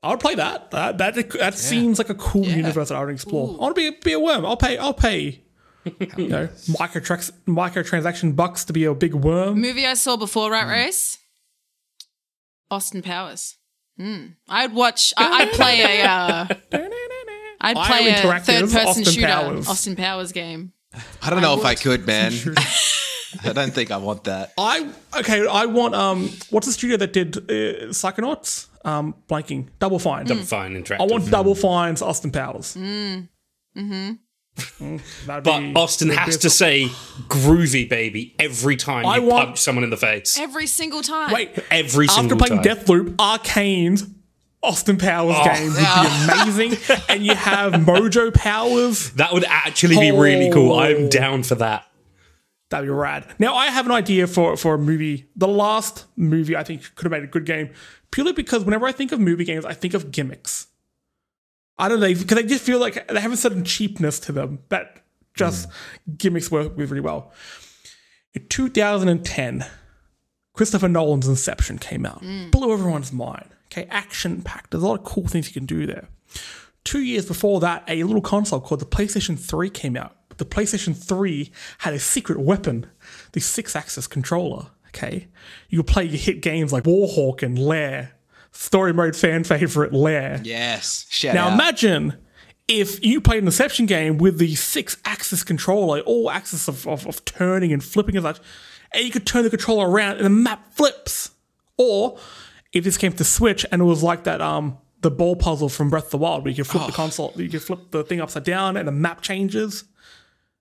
[0.00, 0.70] I would play that.
[0.70, 3.48] That that, that seems like a cool universe that I would explore.
[3.48, 4.46] I want to be a, be a worm.
[4.46, 4.78] I'll pay.
[4.78, 5.42] I'll pay.
[6.16, 9.60] you know, microtrax, microtransaction bucks to be a big worm.
[9.60, 10.52] Movie I saw before.
[10.52, 10.70] Rat mm.
[10.70, 11.18] Race
[12.70, 13.56] Austin Powers.
[13.98, 14.26] Hmm.
[14.48, 16.04] I'd watch, I, I'd play a.
[16.04, 16.46] Uh,
[17.60, 19.68] I'd play a third person Austin shooter Powers.
[19.68, 20.72] Austin Powers game.
[21.22, 22.32] I don't know I if I could, man.
[23.44, 24.52] I don't think I want that.
[24.58, 25.46] I okay.
[25.46, 26.28] I want um.
[26.50, 28.66] What's the studio that did uh, Psychonauts?
[28.84, 29.68] Um, blanking.
[29.78, 30.26] Double Fine.
[30.26, 31.00] Double Fine, interactive.
[31.00, 32.74] I want Double Fine's Austin Powers.
[32.76, 33.28] Mm.
[33.76, 34.12] Mm-hmm.
[34.56, 36.84] Mm, that'd but be- Austin has be- to say
[37.28, 40.36] "groovy baby" every time I you want- punch someone in the face.
[40.38, 41.32] Every single time.
[41.32, 42.84] Wait, Every single after single playing time.
[42.84, 44.04] Deathloop, Arkane's
[44.62, 45.44] Austin Powers Oh.
[45.44, 45.84] game would be
[46.68, 49.10] amazing, and you have Mojo Powers.
[49.12, 50.72] that would actually be really cool.
[50.72, 50.80] Oh.
[50.80, 51.84] I'm down for that.
[52.70, 53.26] That'd be rad.
[53.38, 55.26] Now I have an idea for for a movie.
[55.36, 57.70] The last movie I think could have made a good game
[58.10, 60.68] purely because whenever I think of movie games, I think of gimmicks.
[61.78, 64.60] I don't know because I just feel like they have a certain cheapness to them
[64.68, 65.02] that
[65.34, 65.68] just
[66.16, 67.32] gimmicks work with really well.
[68.34, 69.64] In 2010,
[70.54, 72.50] Christopher Nolan's Inception came out, mm.
[72.50, 73.48] blew everyone's mind.
[73.66, 74.70] Okay, action packed.
[74.70, 76.08] There's a lot of cool things you can do there.
[76.84, 80.16] Two years before that, a little console called the PlayStation 3 came out.
[80.36, 82.86] The PlayStation 3 had a secret weapon,
[83.32, 84.66] the six axis controller.
[84.88, 85.28] Okay,
[85.70, 88.12] you could play your hit games like Warhawk and Lair,
[88.52, 90.40] story mode fan favorite Lair.
[90.44, 91.06] Yes.
[91.10, 91.54] Shout Now out.
[91.54, 92.16] imagine
[92.68, 97.06] if you played an Inception game with the six axis controller, all axis of, of,
[97.06, 98.38] of turning and flipping and such,
[98.94, 101.30] and you could turn the controller around and the map flips.
[101.76, 102.18] Or
[102.72, 105.90] if this came to Switch and it was like that um the ball puzzle from
[105.90, 108.20] Breath of the Wild where you could flip the console, you could flip the thing
[108.20, 109.84] upside down and the map changes.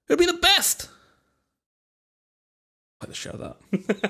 [0.09, 0.89] It'd be the best.
[3.01, 3.57] Play the show that.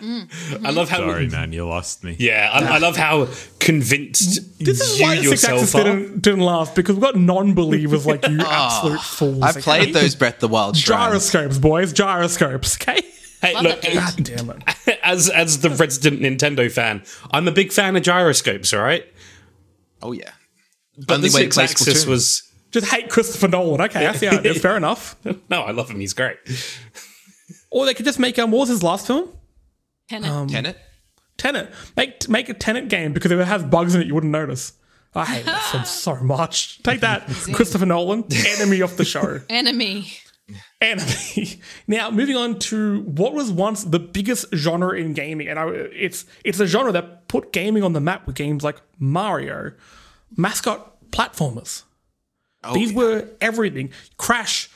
[0.01, 0.65] Mm.
[0.65, 0.97] I love how.
[0.97, 2.17] Sorry, man, you lost me.
[2.19, 5.83] Yeah, I, I love how convinced This is you why yourself are.
[5.85, 8.75] didn't, didn't laugh because we've got non-believers like you ah.
[8.81, 9.41] absolute fools.
[9.43, 9.61] I've okay?
[9.61, 11.09] played those Breath of the Wild shrines.
[11.09, 12.75] Gyroscopes, boys, gyroscopes.
[12.81, 12.99] Okay.
[13.41, 13.93] Hey, Love look, that.
[13.93, 14.99] God damn it.
[15.03, 17.01] as as the resident Nintendo fan,
[17.31, 18.73] I'm a big fan of gyroscopes.
[18.73, 19.05] All right,
[20.01, 20.31] Oh yeah.
[21.07, 23.79] but Only the way to six play axis was Just hate Christopher Nolan.
[23.79, 24.61] Okay, I see how it is.
[24.61, 25.15] Fair enough.
[25.49, 26.01] no, I love him.
[26.01, 26.37] He's great.
[27.71, 29.29] Or they could just make um, what was his last film?
[30.09, 30.49] Tenet.
[30.49, 30.77] Tenet.
[31.37, 31.71] Tenet.
[31.95, 34.73] Make make a Tenet game because if it has bugs in it, you wouldn't notice.
[35.15, 36.81] I hate that film so much.
[36.83, 38.25] Take that, Christopher Nolan,
[38.59, 39.39] enemy of the show.
[39.49, 40.09] Enemy.
[40.81, 41.59] Enemy.
[41.87, 46.25] Now, moving on to what was once the biggest genre in gaming, and I, it's
[46.43, 49.71] it's a genre that put gaming on the map with games like Mario,
[50.35, 51.83] mascot platformers.
[52.63, 53.91] Oh, These were everything.
[54.17, 54.69] Crash,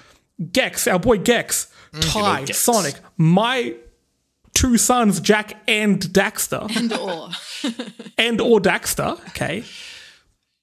[0.51, 2.60] Gex, our boy Gex, Ty, Gex.
[2.60, 3.75] Sonic, my
[4.53, 7.29] two sons, Jak and Daxter, And or.
[8.17, 9.63] and or Daxter, okay.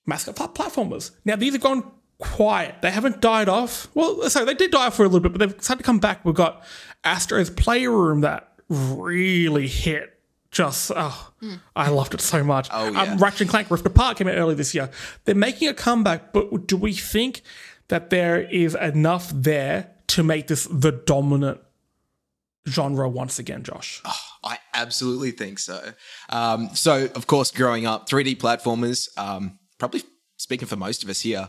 [0.06, 1.12] Mascot plat- platformers.
[1.24, 2.76] Now these have gone quiet.
[2.82, 3.88] They haven't died off.
[3.94, 5.98] Well, sorry, they did die off for a little bit, but they've started to come
[5.98, 6.24] back.
[6.24, 6.64] We've got
[7.04, 10.08] Astro's Playroom that really hit.
[10.50, 11.32] Just, oh,
[11.74, 12.68] I loved it so much.
[12.70, 13.02] Oh, yeah.
[13.14, 14.90] um, Ratchet and Clank Rift Apart came out earlier this year.
[15.24, 17.40] They're making a comeback, but do we think
[17.88, 21.60] that there is enough there to make this the dominant
[22.68, 24.02] genre once again, Josh?
[24.44, 25.92] I absolutely think so.
[26.28, 30.02] Um, so, of course, growing up, 3D platformers, um, probably
[30.36, 31.48] speaking for most of us here,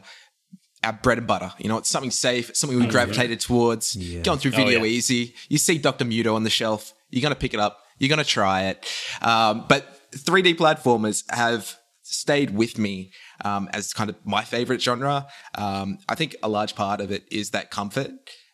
[0.83, 1.53] our bread and butter.
[1.57, 3.95] You know, it's something safe, it's something we gravitated towards.
[4.21, 4.99] Going through Video yeah.
[4.99, 6.05] Ezy, you see Dr.
[6.05, 8.85] Muto on the shelf, you're going to pick it up, you're going to try it.
[9.21, 13.11] Um, but 3D platformers have stayed with me
[13.43, 15.27] um, as kind of my favorite genre.
[15.55, 18.11] Um, I think a large part of it is that comfort.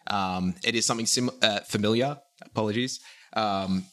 [0.09, 2.17] Um, it is something sim- uh, familiar.
[2.45, 2.99] Apologies.
[3.33, 3.85] Um,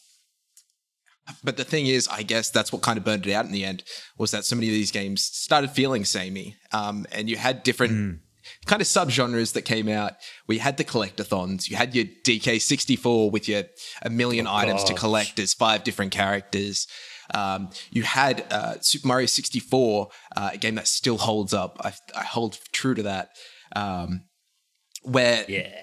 [1.42, 3.64] but the thing is, I guess that's what kind of burned it out in the
[3.64, 3.82] end
[4.16, 8.20] was that so many of these games started feeling samey, um, and you had different
[8.66, 10.12] kind of subgenres that came out.
[10.46, 11.68] We had the collectathons.
[11.68, 13.64] You had your DK64 with your
[14.02, 15.00] a million items to gosh.
[15.00, 16.86] collect as five different characters.
[17.34, 21.76] Um, you had uh, Super Mario 64, uh, a game that still holds up.
[21.80, 23.30] I, I hold true to that.
[23.74, 24.22] Um,
[25.06, 25.82] where Yeah.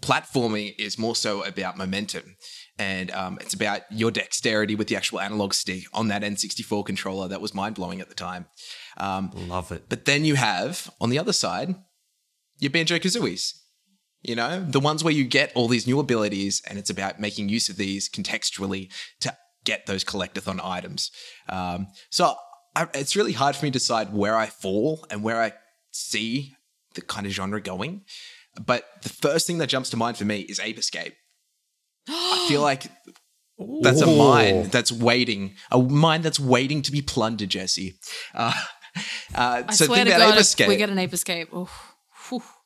[0.00, 2.36] platforming is more so about momentum
[2.78, 7.26] and um, it's about your dexterity with the actual analog stick on that N64 controller
[7.28, 8.46] that was mind blowing at the time.
[8.98, 9.88] Um, Love it.
[9.88, 11.74] but then you have on the other side
[12.60, 13.54] your Banjo Kazooies.
[14.22, 17.48] You know, the ones where you get all these new abilities and it's about making
[17.48, 21.10] use of these contextually to get those collectathon items.
[21.48, 22.34] Um, so
[22.74, 25.52] I, it's really hard for me to decide where I fall and where I
[25.92, 26.56] see
[26.94, 28.02] the kind of genre going.
[28.64, 31.14] But the first thing that jumps to mind for me is Ape Escape.
[32.08, 32.90] I feel like
[33.82, 37.98] that's a mine that's waiting, a mine that's waiting to be plundered, Jesse.
[38.34, 38.52] Uh,
[39.34, 40.68] uh, I so swear think to about God, Ape Escape.
[40.68, 41.50] we get an ape escape.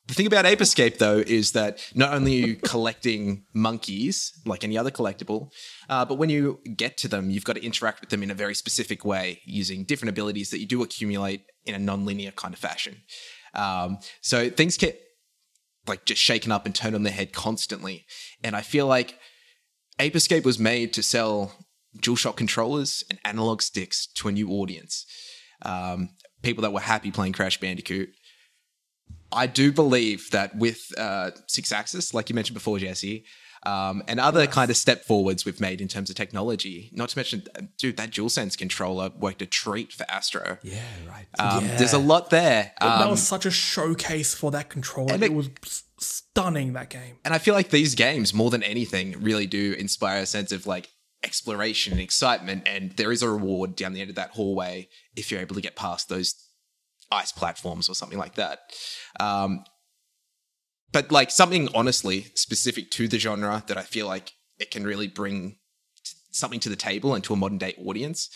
[0.05, 4.65] The thing about Ape Escape, though, is that not only are you collecting monkeys like
[4.65, 5.49] any other collectible,
[5.89, 8.33] uh, but when you get to them, you've got to interact with them in a
[8.33, 12.59] very specific way using different abilities that you do accumulate in a non-linear kind of
[12.59, 12.97] fashion.
[13.53, 14.99] Um, so things get
[15.87, 18.05] like just shaken up and turned on their head constantly.
[18.43, 19.17] And I feel like
[19.99, 21.53] Ape Escape was made to sell
[21.97, 25.05] DualShock controllers and analog sticks to a new audience.
[25.61, 26.09] Um,
[26.41, 28.09] people that were happy playing Crash Bandicoot.
[29.31, 33.25] I do believe that with uh, Six Axis, like you mentioned before, Jesse,
[33.65, 37.17] um, and other kind of step forwards we've made in terms of technology, not to
[37.17, 40.57] mention, uh, dude, that DualSense controller worked a treat for Astro.
[40.63, 41.27] Yeah, right.
[41.39, 42.73] Um, There's a lot there.
[42.81, 45.13] that Um, was such a showcase for that controller.
[45.13, 45.49] and It, it- was
[45.99, 47.17] stunning that game.
[47.23, 50.67] And I feel like these games, more than anything, really do inspire a sense of
[50.67, 50.89] like
[51.23, 52.63] exploration and excitement.
[52.67, 55.61] And there is a reward down the end of that hallway if you're able to
[55.61, 56.35] get past those
[57.11, 58.59] ice platforms or something like that.
[59.19, 59.63] Um,
[60.93, 65.07] but like something honestly specific to the genre that I feel like it can really
[65.07, 65.57] bring
[66.05, 68.29] t- something to the table and to a modern day audience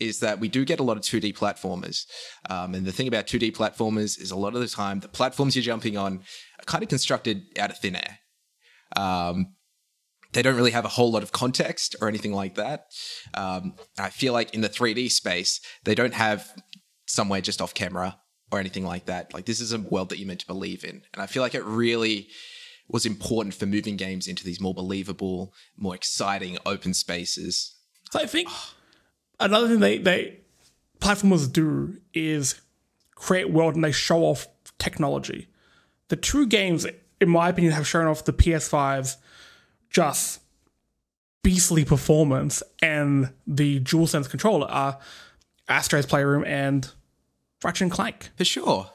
[0.00, 2.06] is that we do get a lot of 2D platformers.
[2.48, 5.54] Um, and the thing about 2D platformers is a lot of the time the platforms
[5.54, 6.20] you're jumping on
[6.60, 8.18] are kind of constructed out of thin air.
[8.96, 9.54] Um,
[10.32, 12.86] they don't really have a whole lot of context or anything like that.
[13.34, 16.52] Um, I feel like in the 3D space, they don't have
[17.06, 18.18] somewhere just off camera
[18.54, 19.34] or anything like that.
[19.34, 21.02] Like this is a world that you're meant to believe in.
[21.12, 22.28] And I feel like it really
[22.88, 27.74] was important for moving games into these more believable, more exciting open spaces.
[28.10, 28.48] So I think
[29.40, 30.40] another thing they, they
[31.00, 32.60] platformers do is
[33.14, 34.46] create world and they show off
[34.78, 35.48] technology.
[36.08, 36.86] The two games,
[37.20, 39.16] in my opinion, have shown off the PS5's
[39.90, 40.40] just
[41.42, 44.98] beastly performance and the DualSense controller uh, are
[45.68, 46.90] Astro's Playroom and
[47.64, 48.30] And Clank.
[48.36, 48.90] For sure.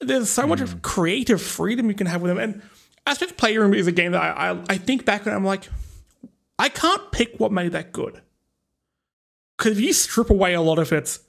[0.00, 0.78] There's so much hmm.
[0.78, 2.38] creative freedom you can have with them.
[2.38, 2.62] And
[3.06, 5.68] Astro's Playroom is a game that I, I, I think back and I'm like,
[6.58, 8.20] I can't pick what made that good.
[9.56, 11.20] Because if you strip away a lot of its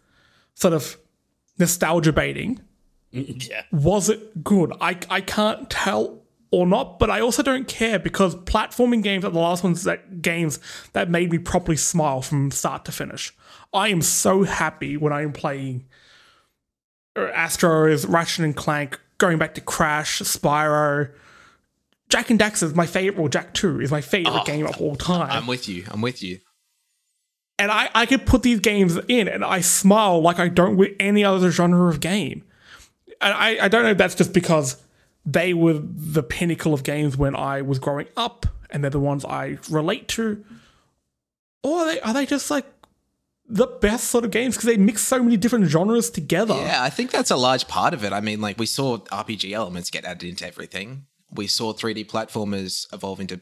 [0.54, 0.98] sort of
[1.58, 2.62] nostalgia baiting,
[3.12, 3.63] Yeah.
[3.72, 4.74] was it good?
[4.82, 9.32] I, I can't tell or not, but I also don't care because platforming games are
[9.32, 10.60] the last ones that games
[10.94, 13.34] that made me properly smile from start to finish.
[13.74, 15.86] I am so happy when I am playing
[17.17, 21.10] uh, Astro's Ratchet and Clank, going back to Crash, Spyro.
[22.10, 24.95] Jak and Daxter is my favorite, well, Jak 2 is my favorite game of all
[24.95, 25.30] time.
[25.30, 25.84] I'm with you.
[25.89, 26.39] I'm with you.
[27.60, 30.91] and I, I could put these games in and I smile like I don't with
[30.99, 32.43] any other genre of game.
[33.19, 34.82] And I, I don't know if that's just because
[35.25, 39.25] they were the pinnacle of games when I was growing up and they're the ones
[39.25, 40.45] I relate to.
[41.63, 42.65] Or are they, are they just like
[43.48, 46.54] the best sort of games because they mix so many different genres together?
[46.56, 48.14] Yeah, I think that's a large part of it.
[48.14, 51.06] I mean, like we saw RPG elements get added into everything.
[51.32, 53.42] We saw 3D platformers evolve into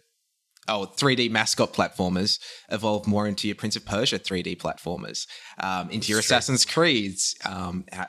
[0.67, 2.39] oh 3D mascot platformers
[2.69, 5.27] evolve more into your Prince of Persia 3D platformers,
[5.59, 7.35] um, into your Assassin's Creeds.
[7.45, 8.07] Um, I-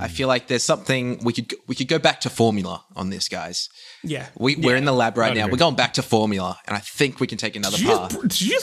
[0.00, 3.28] I feel like there's something we could we could go back to formula on this,
[3.28, 3.68] guys.
[4.02, 4.26] Yeah.
[4.38, 5.42] We, we're in the lab right I'd now.
[5.44, 5.52] agree.
[5.52, 8.40] We're going back to formula, and I think we can take another Did path.
[8.40, 8.58] you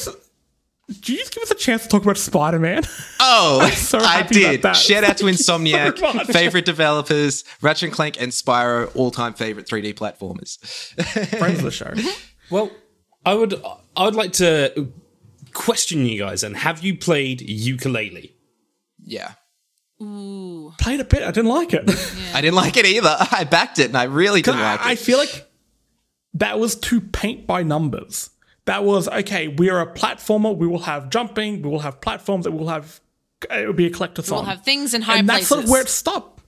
[0.88, 2.84] did you just give us a chance to talk about Spider Man?
[3.20, 4.62] Oh, so I did.
[4.76, 9.12] Shout out to Thank you so Insomniac, favorite developers, Ratchet and Clank and Spyro, all
[9.12, 10.58] time favorite 3D platformers.
[11.38, 11.94] Friends of the show.
[12.50, 12.70] Well,
[13.26, 13.62] I would
[13.96, 14.92] I would like to
[15.54, 18.34] question you guys and have you played Yooka-Laylee?
[19.04, 19.34] Yeah.
[20.02, 20.74] Ooh.
[20.80, 21.24] Played a bit.
[21.24, 21.84] I didn't like it.
[22.34, 23.16] I didn't like it either.
[23.32, 25.00] I backed it and I really didn't I, like I it.
[25.00, 25.50] feel like
[26.34, 28.30] that was to paint by numbers.
[28.66, 29.50] That was okay.
[29.50, 30.56] We're a platformer.
[30.56, 31.62] We will have jumping.
[31.62, 32.46] We will have platforms.
[32.46, 33.02] It will have.
[33.52, 34.32] It will be a collectathon.
[34.32, 35.42] We'll have things in high and places.
[35.42, 36.42] that's sort of where it stopped.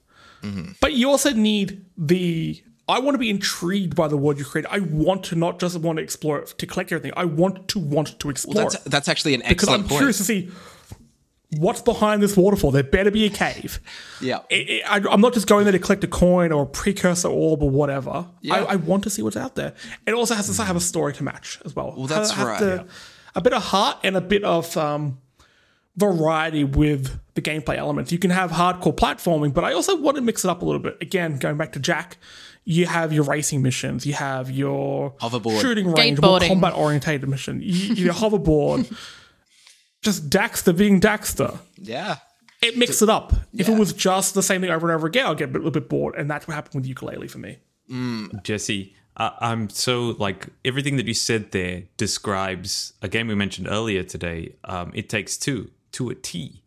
[0.80, 2.62] But you also need the.
[2.88, 4.64] I want to be intrigued by the world you create.
[4.70, 7.12] I want to not just want to explore it to collect everything.
[7.16, 9.98] I want to want to explore That's, it that's actually an because I'm point.
[9.98, 10.50] curious to see
[11.58, 12.70] what's behind this waterfall.
[12.72, 13.80] There better be a cave.
[14.20, 14.40] Yeah.
[14.50, 17.28] It- it- I, I'm not just going there to collect a coin or a precursor
[17.28, 18.26] orb or whatever.
[18.40, 18.54] Yeah.
[18.54, 19.74] I, I want to see what's out there.
[20.06, 21.94] It also has to have a story to match as well.
[21.96, 22.82] Well, that's right, yeah.
[23.34, 25.18] A bit of heart and a bit of um,
[25.96, 28.12] variety with the gameplay elements.
[28.12, 30.80] You can have hardcore platforming, but I also want to mix it up a little
[30.80, 30.96] bit.
[31.00, 32.16] Again, going back to Jak,
[32.64, 35.60] you have your racing missions, you have your Hoverboard.
[35.60, 38.92] shooting range, more combat orientated mission, you, your hoverboard.
[40.02, 42.16] Just Daxter being Daxter Yeah.
[42.62, 43.32] it mixed it up.
[43.52, 45.70] If it was just the same thing over and over again, I'll get a little
[45.70, 47.58] bit bored, and that's what happened with Yooka-Laylee for me.
[48.42, 53.68] Jesse, I I'm so like everything that you said there describes a game we mentioned
[53.68, 54.54] earlier today.
[54.64, 56.62] Um, it takes two to a T.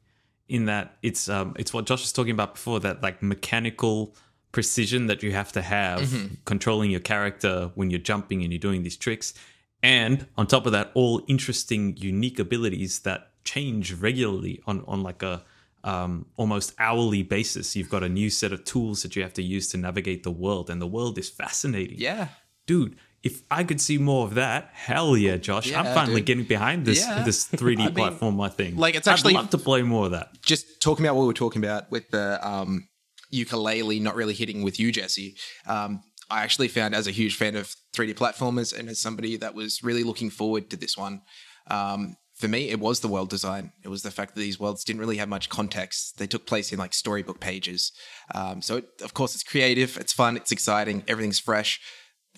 [0.48, 4.16] In that it's um, it's what Josh was talking about before that like mechanical
[4.52, 6.12] precision that you have to have
[6.46, 9.34] controlling your character when you're jumping and you're doing these tricks,
[9.82, 15.24] and on top of that, all interesting, unique abilities that change regularly on on like
[15.24, 15.44] a
[15.84, 17.76] um, almost hourly basis.
[17.76, 20.32] You've got a new set of tools that you have to use to navigate the
[20.32, 21.98] world, and the world is fascinating.
[22.00, 22.30] Yeah.
[22.68, 22.96] dude.
[23.22, 25.74] If I could see more of that, hell yeah, Josh!
[25.74, 26.26] I'm finally dude.
[26.26, 27.24] getting behind this Yeah.
[27.24, 30.12] this 3D I mean, I think like, it's actually I'd love to play more of
[30.12, 30.42] that.
[30.42, 32.88] Just talking about what we were talking about with the um,
[33.34, 35.36] Yooka-Laylee not really hitting with you, Jesse.
[35.68, 39.56] Um, I actually found as a huge fan of 3D platformers and as somebody that
[39.56, 41.22] was really looking forward to this one,
[41.70, 43.74] um, for me, it was the world design.
[43.84, 46.18] It was the fact that these worlds didn't really have much context.
[46.18, 47.92] They took place in like storybook pages.
[48.34, 51.82] Um, so, it, of course, it's creative, it's fun, it's exciting, everything's fresh.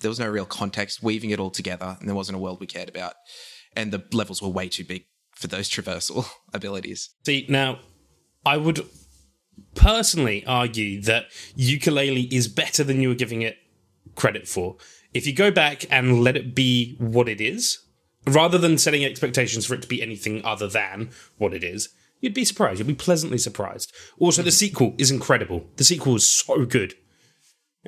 [0.00, 2.66] there was no real context weaving it all together, and there wasn't a world we
[2.66, 3.14] cared about,
[3.76, 5.04] and the levels were way too big
[5.36, 7.10] for those traversal abilities.
[7.24, 7.78] See, now,
[8.44, 8.84] I would
[9.76, 11.26] personally argue that
[11.56, 13.56] Yooka-Laylee is better than you were giving it
[14.14, 14.76] credit for.
[15.14, 17.78] If you go back and let it be what it is,
[18.26, 21.90] rather than setting expectations for it to be anything other than what it is,
[22.20, 22.78] you'd be surprised.
[22.78, 23.92] You'd be pleasantly surprised.
[24.18, 25.66] Also, the sequel is incredible.
[25.76, 26.94] The sequel is so good.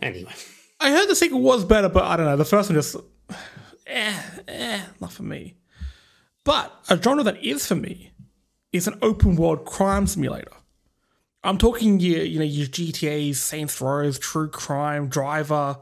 [0.03, 0.33] Anyway,
[0.81, 2.37] I heard the sequel was better, but I don't know.
[2.37, 2.97] The first one just,
[3.87, 5.57] eh, eh, not for me.
[6.43, 8.13] But a genre that is for me
[8.73, 10.51] is an open world crime simulator.
[11.45, 15.79] I'm talking your, you know, your GTA's, Saints Rows, True Crime, Driver,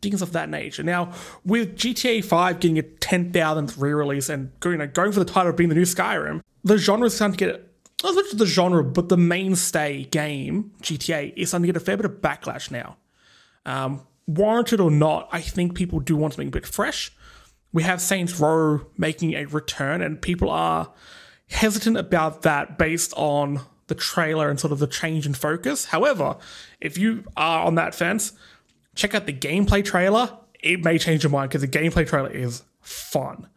[0.00, 0.82] things of that nature.
[0.82, 1.12] Now,
[1.44, 5.50] with GTA 5 getting a 10,000th re-release and going, you know, going for the title
[5.50, 7.70] of being the new Skyrim, the genre is starting to get
[8.02, 11.96] not much the genre, but the mainstay game, GTA, is starting to get a fair
[11.96, 12.96] bit of backlash now.
[13.64, 17.12] Um, warranted or not, I think people do want something a bit fresh.
[17.72, 20.92] We have Saints Row making a return, and people are
[21.48, 25.86] hesitant about that based on the trailer and sort of the change in focus.
[25.86, 26.36] However,
[26.80, 28.32] if you are on that fence,
[28.94, 30.38] check out the gameplay trailer.
[30.62, 33.48] It may change your mind because the gameplay trailer is fun.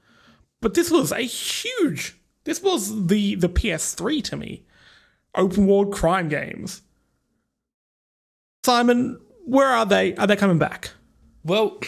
[0.61, 2.15] But this was a huge.
[2.43, 4.63] This was the the PS3 to me.
[5.36, 6.82] Open world crime games.
[8.65, 10.15] Simon, where are they?
[10.15, 10.91] Are they coming back?
[11.43, 11.80] Well,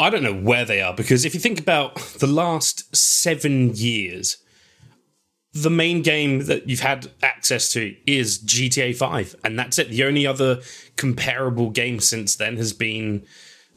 [0.00, 4.38] I don't know where they are because if you think about the last seven years,
[5.52, 9.88] the main game that you've had access to is GTA 5, and that's it.
[9.88, 10.60] The only other
[10.96, 13.24] comparable game since then has been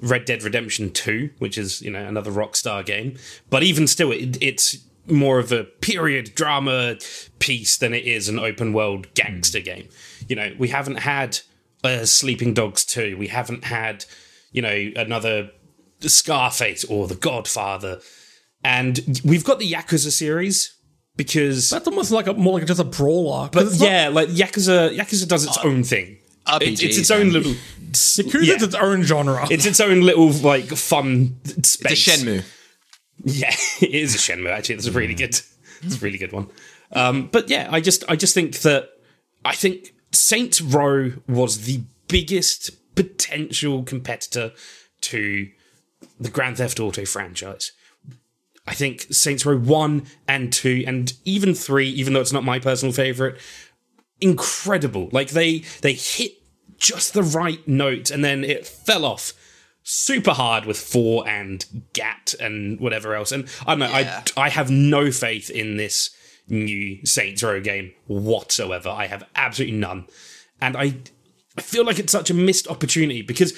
[0.02, 3.18] Red Dead Redemption 2, which is, you know, another Rockstar game.
[3.50, 6.98] But even still, it, it's more of a period drama
[7.40, 9.88] piece than it is an open world gangster game.
[10.28, 11.40] You know, we haven't had
[11.84, 14.06] uh, Sleeping Dogs 2, we haven't had,
[14.52, 15.52] you know, another
[16.02, 18.02] Scarface or The Godfather.
[18.64, 20.76] And we've got the Yakuza series
[21.24, 23.50] because That's almost like a more like just a brawler.
[23.52, 26.18] but it's not- yeah, like Yakuza, Yakuza does its own thing.
[26.48, 27.54] It's, it's its own little.
[27.92, 28.56] Yakuza's yeah.
[28.60, 29.48] its own genre.
[29.52, 32.08] It's its own little like fun space.
[32.08, 32.44] It's a Shenmue.
[33.24, 34.50] Yeah, it is a Shenmue.
[34.50, 35.40] Actually, that's a really good.
[35.84, 36.50] It's a really good one.
[36.94, 38.90] Um, but yeah, I just I just think that
[39.46, 44.52] I think Saints Row was the biggest potential competitor
[45.02, 45.50] to
[46.20, 47.72] the Grand Theft Auto franchise.
[48.68, 52.60] I think Saints Row 1 and 2 and even 3 even though it's not my
[52.60, 53.40] personal favorite
[54.20, 55.10] incredible.
[55.12, 56.34] Like they they hit
[56.78, 59.34] just the right note and then it fell off
[59.84, 63.32] super hard with 4 and GAT and whatever else.
[63.32, 64.24] And I don't know Yeah.
[64.38, 66.12] I I have no faith in this
[66.48, 68.90] new Saints Row game whatsoever.
[68.90, 70.06] I have absolutely none.
[70.60, 70.98] And I
[71.58, 73.54] I feel like it's such a missed opportunity because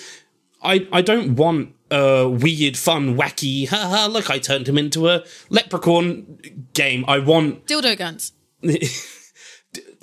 [0.64, 5.24] I, I don't want a weird, fun, wacky, haha, look, I turned him into a
[5.50, 6.40] leprechaun
[6.74, 7.06] game.
[7.08, 8.34] I want Dildo guns.
[8.64, 8.80] dildo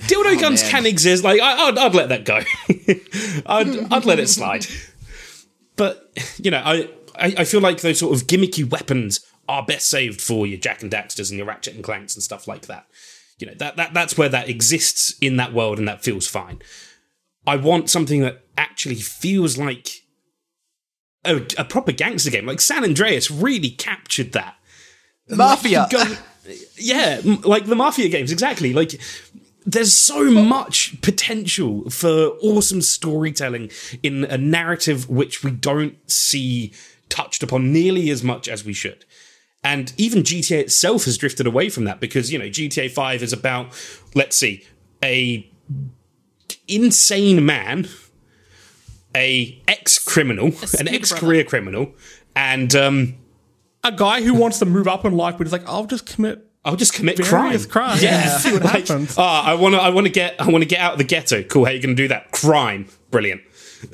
[0.08, 0.70] oh, guns man.
[0.70, 1.24] can exist.
[1.24, 2.36] Like, I, I'd, I'd let that go.
[3.46, 4.66] I'd, I'd let it slide.
[5.76, 9.88] But, you know, I, I, I feel like those sort of gimmicky weapons are best
[9.88, 12.86] saved for your Jak and Daxters and your Ratchet and Clanks and stuff like that.
[13.38, 16.60] You know, that, that that's where that exists in that world and that feels fine.
[17.46, 19.99] I want something that actually feels like
[21.24, 22.46] a, a proper gangster game.
[22.46, 24.56] Like San Andreas really captured that.
[25.28, 25.86] Mafia.
[25.90, 26.16] Go-
[26.76, 28.72] yeah, like the Mafia games, exactly.
[28.72, 29.00] Like
[29.66, 33.70] there's so much potential for awesome storytelling
[34.02, 36.72] in a narrative which we don't see
[37.08, 39.04] touched upon nearly as much as we should.
[39.62, 43.32] And even GTA itself has drifted away from that because, you know, GTA 5 is
[43.32, 43.68] about,
[44.14, 44.64] let's see,
[45.02, 45.46] a
[46.66, 47.88] insane man,
[49.14, 51.92] a ex-criminal, an ex-career criminal,
[52.36, 53.16] and um,
[53.84, 56.46] a guy who wants to move up in life, but he's like, I'll just commit
[56.64, 57.44] I'll just commit crime.
[57.44, 58.02] various crimes.
[58.02, 59.14] Yeah, see what Like, happens.
[59.16, 59.80] Ah, I want to.
[59.80, 60.38] I want to get.
[60.40, 61.42] I want to get out of the ghetto.
[61.42, 61.64] Cool.
[61.64, 62.32] How you going to do that?
[62.32, 62.86] Crime.
[63.10, 63.40] Brilliant.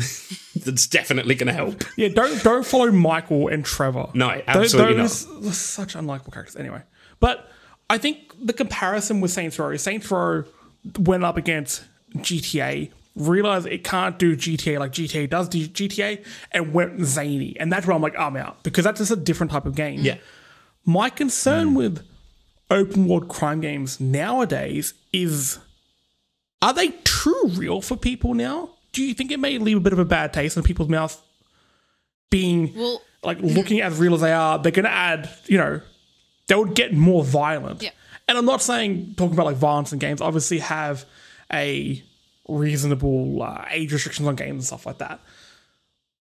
[0.64, 1.84] That's definitely going to help.
[1.96, 4.08] Yeah, don't don't follow Michael and Trevor.
[4.14, 6.56] No, Tho- absolutely those are such unlikable characters.
[6.56, 6.82] Anyway,
[7.20, 7.48] but
[7.88, 10.42] I think the comparison with Saints Row, Saints Row
[10.98, 11.84] went up against
[12.16, 17.72] GTA, realized it can't do GTA like GTA does do GTA, and went zany, and
[17.72, 20.00] that's where I'm like, oh, I'm out because that's just a different type of game.
[20.00, 20.18] Yeah.
[20.84, 21.76] My concern mm.
[21.76, 22.06] with
[22.70, 25.58] open world crime games nowadays is
[26.62, 28.70] are they too real for people now?
[28.92, 31.20] Do you think it may leave a bit of a bad taste in people's mouth
[32.30, 35.80] being Well, like looking as real as they are, they're gonna add, you know,
[36.48, 37.82] they would get more violent.
[37.82, 37.90] Yeah.
[38.28, 41.04] And I'm not saying talking about like violence in games obviously have
[41.52, 42.02] a
[42.48, 45.20] reasonable uh, age restrictions on games and stuff like that.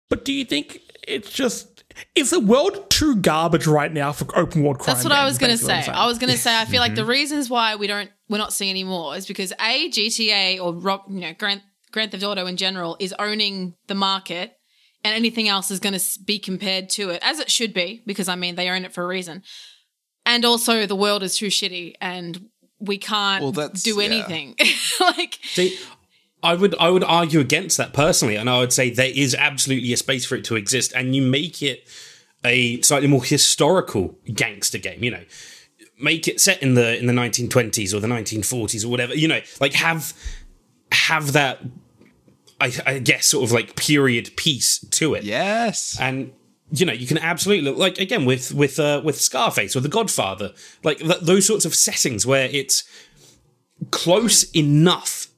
[0.09, 1.83] But do you think it's just
[2.15, 4.95] is the world too garbage right now for open world crime?
[4.95, 5.83] That's what I was going to say.
[5.87, 7.09] I'm was going to say I feel like the Mm-hmm.
[7.09, 11.05] reasons why we don't we're not seeing any more is because a GTA or Rock,
[11.09, 11.61] you know Grand
[11.91, 14.53] Grand Theft Auto in general is owning the market,
[15.03, 18.27] and anything else is going to be compared to it as it should be because
[18.27, 19.43] I mean they own it for a reason,
[20.25, 22.49] and also the world is too shitty and
[22.79, 24.05] we can't Well, that's- do yeah.
[24.05, 24.55] anything
[25.01, 25.77] like See,
[26.41, 29.91] I would I would argue against that personally, and I would say there is absolutely
[29.93, 31.87] a space for it to exist, and you make it
[32.45, 35.03] a slightly more historical gangster game.
[35.03, 35.23] You know,
[35.99, 39.13] make it set in the in the 1920s or the 1940s or whatever.
[39.15, 40.13] You know, like have
[40.91, 41.59] have that.
[42.61, 45.97] I, I guess sort of like period piece to it Yes.
[45.97, 46.33] and
[46.73, 50.51] you know you can absolutely like again with with uh, with Scarface or The Godfather,
[50.83, 52.83] like th- those sorts of settings where it's
[53.91, 55.28] close enough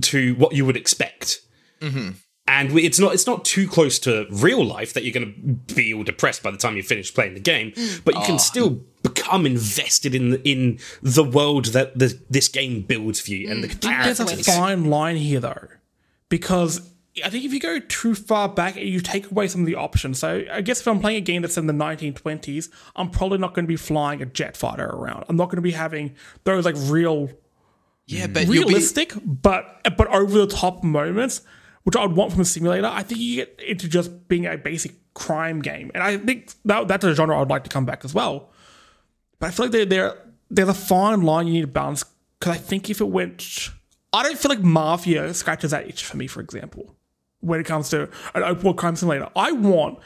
[0.00, 1.40] to what you would expect.
[1.80, 2.10] Mm-hmm.
[2.48, 5.74] And we, it's not it's not too close to real life that you're going to
[5.74, 7.72] be all depressed by the time you finish playing the game,
[8.04, 8.38] but you can ah.
[8.38, 13.50] still become invested in the, in the world that the, this game builds for you
[13.50, 14.04] and the mm.
[14.04, 15.68] There's a fine line here, though,
[16.28, 16.92] because
[17.24, 20.18] I think if you go too far back, you take away some of the options.
[20.18, 23.54] So I guess if I'm playing a game that's in the 1920s, I'm probably not
[23.54, 25.24] going to be flying a jet fighter around.
[25.28, 26.14] I'm not going to be having
[26.44, 27.28] those like real,
[28.12, 28.34] yeah, mm.
[28.34, 31.42] but you'll be, realistic, but but over the top moments,
[31.84, 32.86] which I would want from a simulator.
[32.86, 36.88] I think you get into just being a basic crime game, and I think that
[36.88, 38.50] that's a genre I'd like to come back as well.
[39.38, 40.18] But I feel like there there
[40.50, 42.04] there's a fine line you need to balance
[42.38, 43.70] because I think if it went,
[44.12, 46.94] I don't feel like Mafia scratches that itch for me, for example,
[47.40, 49.28] when it comes to an open world crime simulator.
[49.34, 49.98] I want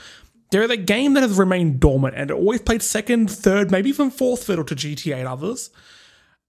[0.51, 3.89] there is a game that has remained dormant and it always played second, third, maybe
[3.89, 5.71] even fourth fiddle to GTA and others,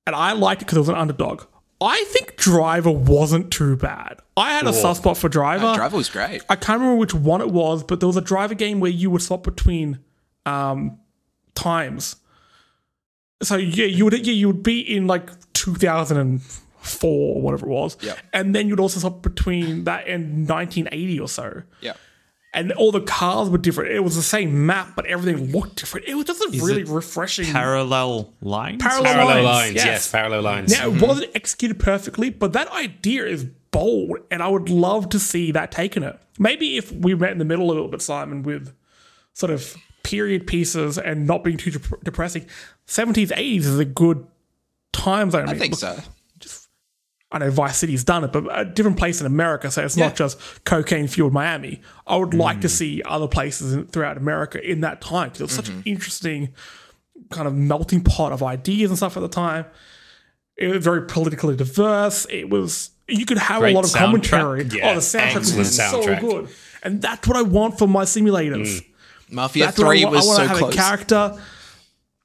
[0.08, 1.44] and I liked it because it was an underdog.
[1.80, 4.18] I think Driver wasn't too bad.
[4.36, 5.76] I had a soft spot for Driver.
[5.76, 6.42] Driver was great.
[6.50, 9.12] I can't remember which one it was, but there was a driver game where you
[9.12, 10.00] would swap between
[10.48, 10.98] um,
[11.54, 12.16] times.
[13.44, 17.98] So yeah, you would yeah, you would be in like 2004 or whatever it was,
[18.02, 18.18] Yep.
[18.34, 21.94] and then you'd also swap between that and 1980 or so, Yeah.
[22.58, 23.92] And all the cars were different.
[23.92, 26.08] It was the same map, but everything looked different.
[26.08, 27.46] It was just a really it refreshing.
[27.46, 28.82] Parallel lines?
[28.82, 29.86] Parallel Parallel lines, lines, yes.
[29.86, 30.12] yes.
[30.12, 30.72] parallel lines.
[30.72, 31.06] Now, it mm-hmm.
[31.06, 35.72] wasn't executed perfectly, but that idea is bold, and I would love to see that
[35.72, 36.20] taken it.
[36.40, 38.74] Maybe if we met in the middle a little bit, Simon, with
[39.34, 42.48] sort of period pieces and not being too dep- depressing.
[42.88, 44.26] 70s, 80s is a good
[44.94, 45.48] time zone.
[45.48, 46.00] I think so.
[47.32, 50.08] I know Vice City's done it, but a different place in America, so it's Yeah.
[50.08, 51.82] not just cocaine fueled Miami.
[52.06, 52.72] I would like to mm.
[52.72, 55.90] see other places in, throughout America in that time because it was such an mm-hmm.
[55.90, 56.50] interesting
[57.30, 59.66] kind of melting pot of ideas and stuff at the time.
[60.56, 62.26] It was very politically diverse.
[62.30, 64.00] It was you could have Great a lot of soundtrack.
[64.00, 64.66] commentary.
[64.66, 66.50] Yeah, oh, the soundtrack excellent was so good,
[66.84, 68.68] and that's what I want for my simulators.
[68.68, 68.86] Mm.
[69.30, 70.16] Mafia That's I Three want.
[70.16, 70.74] was I want so to have close.
[70.74, 71.44] a character.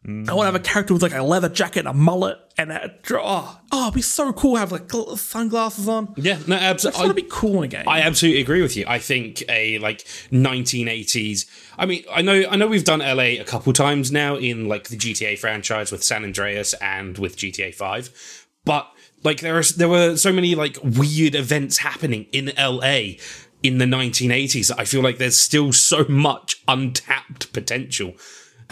[0.04, 0.64] I want to have a mm.
[0.64, 4.02] character with like a leather jacket and a mullet and a oh, oh it'd be
[4.02, 6.12] so cool to have like sunglasses on.
[6.16, 7.02] Yeah, no, That's absolutely.
[7.02, 7.88] gonna be cool in a game.
[7.88, 8.84] I absolutely agree with you.
[8.88, 9.98] I think a like
[10.32, 11.46] 1980s.
[11.78, 14.88] I mean, I know, I know we've done LA a couple times now in like
[14.88, 18.90] the GTA franchise with San Andreas and with GTA 5, but
[19.22, 23.18] like there are there were so many like weird events happening in LA
[23.62, 24.72] in the 1980s.
[24.76, 28.14] I feel like there's still so much untapped potential.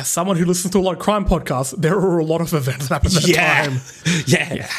[0.01, 2.55] As someone who listens to a lot of crime podcasts, there are a lot of
[2.55, 3.65] events that happen at yeah.
[3.65, 3.81] time.
[4.27, 4.71] yeah,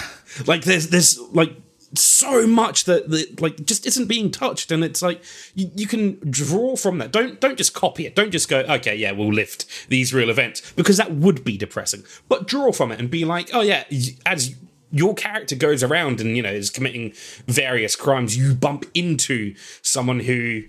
[0.48, 1.54] Like there's there's like
[1.94, 6.18] so much that, that like just isn't being touched, and it's like you, you can
[6.32, 7.12] draw from that.
[7.12, 8.16] Don't don't just copy it.
[8.16, 12.04] Don't just go okay, yeah, we'll lift these real events because that would be depressing.
[12.28, 13.84] But draw from it and be like, oh yeah,
[14.26, 14.56] as
[14.92, 17.14] your character goes around and you know is committing
[17.46, 19.54] various crimes, you bump into
[19.84, 20.64] someone who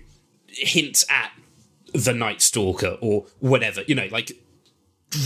[0.47, 1.31] hints at
[1.93, 3.81] the Night Stalker or whatever.
[3.87, 4.31] You know, like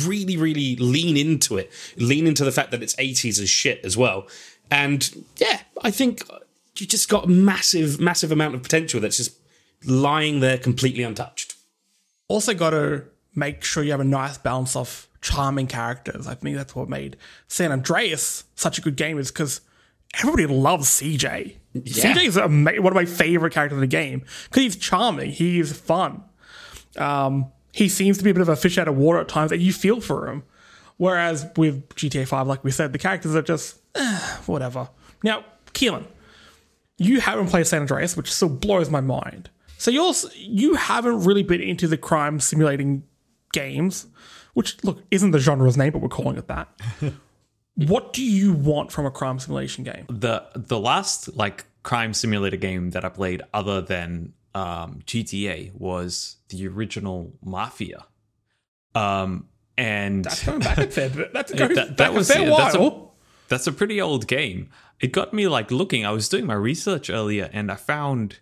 [0.05, 1.71] really, really lean into it.
[1.97, 4.27] Lean into the fact that it's 80s as shit as well.
[4.69, 6.23] And yeah, I think
[6.77, 9.37] you just got a massive, massive amount of potential that's just
[9.85, 11.55] lying there completely untouched.
[12.27, 16.27] Also, got to make sure you have a nice balance of charming characters.
[16.27, 17.17] I think that's what made
[17.47, 19.61] San Andreas such a good game, is because
[20.19, 21.55] everybody loves CJ.
[21.75, 25.71] CJ is ama- one of my favorite characters in the game because he's charming, he's
[25.77, 26.23] fun.
[26.97, 29.51] Um, he seems to be a bit of a fish out of water at times,
[29.51, 30.43] and you feel for him.
[30.97, 34.89] Whereas with GTA 5, like we said, the characters are just eh, whatever.
[35.23, 36.07] Now, Keelan,
[36.97, 39.51] you haven't played San Andreas, which still blows my mind.
[39.77, 43.03] So you're you haven't really been into the crime simulating
[43.53, 44.07] games,
[44.55, 46.67] which look isn't the genre's name, but we're calling it that.
[47.75, 50.07] what do you want from a crime simulation game?
[50.09, 56.37] the the last like crime simulator game that I played other than um, GTA was
[56.49, 58.05] the original Mafia.
[58.95, 59.47] Um,
[59.77, 61.33] and That's going back a fair bit.
[61.33, 63.15] That's going that- that was- a fair that's a- while.
[63.47, 64.69] that's a pretty old game.
[64.99, 66.05] It got me like looking.
[66.05, 68.39] I was doing my research earlier, and I found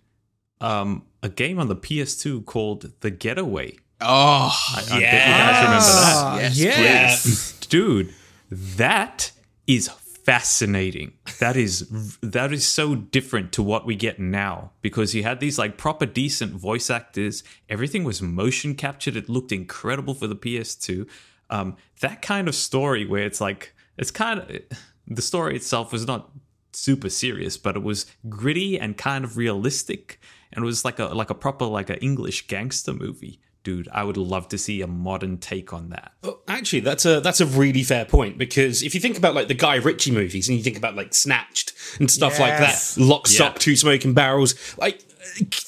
[0.62, 3.76] um, a game on the PS2 called The Getaway.
[4.00, 6.14] Oh, I, I bet you guys remember that.
[6.16, 7.52] Ah, Yes, yes.
[7.70, 8.14] dude
[8.50, 9.32] that
[9.68, 9.90] is
[10.26, 11.14] fascinating.
[11.40, 11.88] That is
[12.22, 16.06] that is so different to what we get now because you had these like proper
[16.06, 17.44] decent voice actors.
[17.70, 19.16] Everything was motion captured.
[19.16, 21.08] It looked incredible for the ps2
[21.50, 24.62] um, that kind of story where it's like it's kind of
[25.08, 26.32] the story itself was not
[26.74, 30.20] super serious but it was gritty and kind of realistic
[30.52, 34.02] and it was like a like a proper like an english gangster movie dude i
[34.04, 37.46] would love to see a modern take on that Oh, Actually, that's a that's a
[37.46, 40.64] really fair point because if you think about like the Guy Ritchie movies and you
[40.64, 45.04] think about like Snatched and stuff like that, Lock, Stock, Two Smoking Barrels, like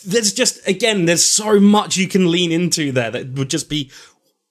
[0.06, 3.92] there's just again there's so much you can lean into there that would just be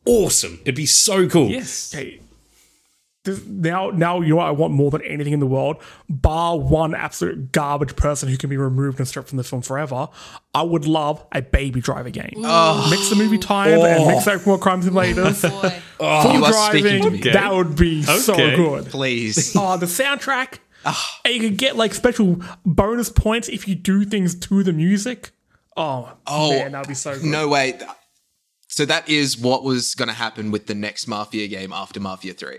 [0.05, 0.59] awesome.
[0.62, 1.49] It'd be so cool.
[1.49, 2.20] yes Okay.
[3.27, 5.77] This, now, now you know what I want more than anything in the world,
[6.09, 10.09] bar one absolute garbage person who can be removed and stripped from the film forever.
[10.55, 12.33] I would love a Baby Driver game.
[12.37, 15.45] Mix the movie times and mix open more crime simulators.
[15.45, 15.68] Oh, boy.
[15.99, 17.20] Full oh, You are speaking to driving.
[17.20, 17.31] me.
[17.33, 18.87] That would be so good.
[18.87, 19.55] please.
[19.57, 20.59] Oh, the soundtrack.
[20.89, 21.20] Ah.
[21.24, 25.33] and you could get like special bonus points if you do things to the music.
[25.77, 27.24] Oh, Oh, man, that would be so good.
[27.24, 27.79] No way.
[28.68, 32.35] So that is what was going to happen with the next Mafia game after Mafia
[32.35, 32.59] 3.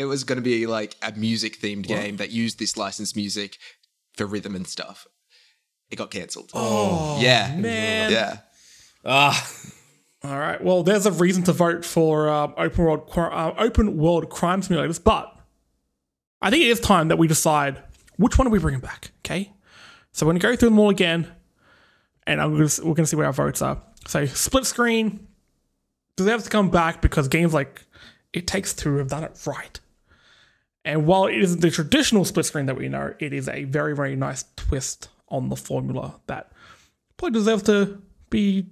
[0.00, 3.58] It was going to be like a music themed game that used this licensed music
[4.16, 5.06] for rhythm and stuff.
[5.90, 6.50] It got cancelled.
[6.54, 7.54] Oh, yeah.
[7.54, 8.10] man.
[8.10, 8.38] Yeah.
[9.04, 9.52] Ah,
[10.24, 10.64] All right.
[10.64, 15.02] Well, there's a reason to vote for um, open world uh, open world crime simulators,
[15.04, 15.38] but
[16.40, 17.82] I think it is time that we decide
[18.16, 19.10] which one are we bringing back.
[19.22, 19.52] Okay.
[20.12, 21.30] So we're gonna go through them all again,
[22.26, 23.82] and I'm gonna, we're gonna see where our votes are.
[24.06, 25.26] So split screen
[26.16, 27.82] deserves to come back because games like
[28.32, 29.78] It Takes Two have done it right.
[30.84, 33.94] And while it isn't the traditional split screen that we know, it is a very
[33.94, 36.52] very nice twist on the formula that
[37.16, 38.00] probably deserves to
[38.30, 38.66] be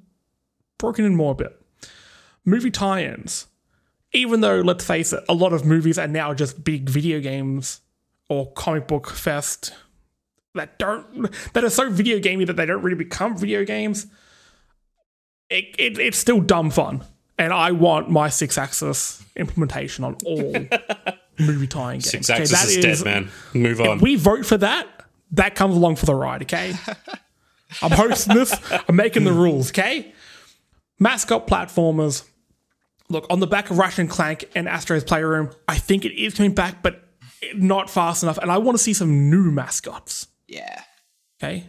[0.79, 1.61] broken in more a bit.
[2.45, 3.47] Movie tie ins.
[4.13, 7.81] Even though, let's face it, a lot of movies are now just big video games
[8.31, 9.75] or comic book fest
[10.55, 14.07] that don't that are so video gamey that they don't really become video games.
[15.51, 17.05] It, it, it's still dumb fun.
[17.39, 20.55] And I want my Sixaxis implementation on all
[21.39, 22.11] movie tying games.
[22.11, 23.31] six Okay, axis that is, dead, man.
[23.55, 23.99] Move on.
[23.99, 24.87] we vote for that,
[25.33, 26.75] that comes along for the ride, okay?
[27.83, 28.55] I'm hosting this,
[28.89, 30.13] I'm making the rules, okay?
[30.99, 32.25] Mascot platformers.
[33.11, 36.35] Look, on the back of Ratchet and Clank and Astro's Playroom, I think it is
[36.35, 37.03] coming back, but
[37.55, 38.39] not fast enough.
[38.39, 40.83] And I want to see some new mascots, Yeah.
[41.43, 41.65] okay?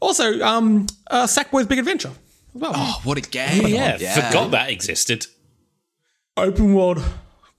[0.00, 2.12] Also, um, uh, Sackboy's Big Adventure
[2.54, 2.72] well.
[2.74, 3.64] Oh, what a game.
[3.64, 3.96] Oh, yeah,
[4.28, 5.26] forgot that existed.
[6.36, 7.02] open world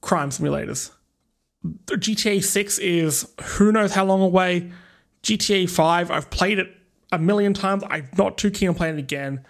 [0.02, 0.92] crime simulators.
[1.86, 4.72] GTA 6 is who knows how long away.
[5.24, 6.74] GTA 5, I've played it
[7.11, 7.84] a million times.
[7.89, 9.45] I'm not too keen on playing it again.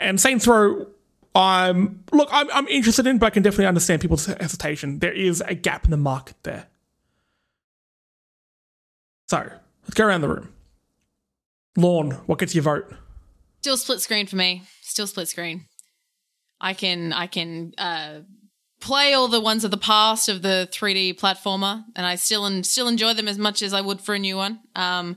[0.00, 0.86] And Saints Row,
[1.34, 5.00] I'm look, I'm, I'm interested in, but I can definitely understand people's hesitation.
[5.00, 6.66] There is a gap in the market there.
[9.28, 10.52] So let's go around the room.
[11.76, 12.92] Lorne, what gets your vote?
[13.62, 14.62] Still split screen for me.
[14.82, 15.66] Still split screen.
[16.60, 18.20] I can I can uh,
[18.84, 22.64] play all the ones of the past of the 3D platformer, and I still and
[22.66, 24.60] still enjoy them as much as I would for a new one.
[24.76, 25.16] Um,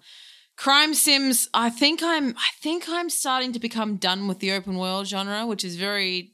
[0.55, 1.49] crime sims.
[1.53, 5.45] I think I'm I think I'm starting to become done with the open world genre,
[5.45, 6.31] which is very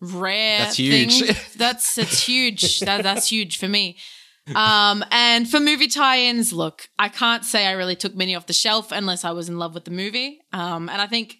[0.00, 0.58] rare.
[0.58, 1.22] That's huge.
[1.22, 1.36] thing.
[1.56, 2.80] That's that's huge.
[2.80, 3.96] that, that's huge for me.
[4.52, 8.52] Um, and for movie tie-ins, look, I can't say I really took many off the
[8.52, 10.40] shelf unless I was in love with the movie.
[10.52, 11.36] Um, and I think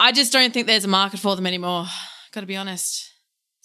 [0.00, 1.86] I just don't think there's a market for them anymore.
[2.32, 3.07] Got to be honest.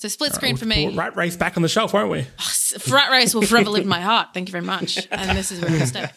[0.04, 0.88] So split screen for me.
[0.88, 2.28] We'll Rat Race back on the shelf, won't we?
[2.38, 4.34] Oh, Frat race will forever live in my heart.
[4.34, 5.08] Thank you very much.
[5.10, 6.08] And this is where we'll stay.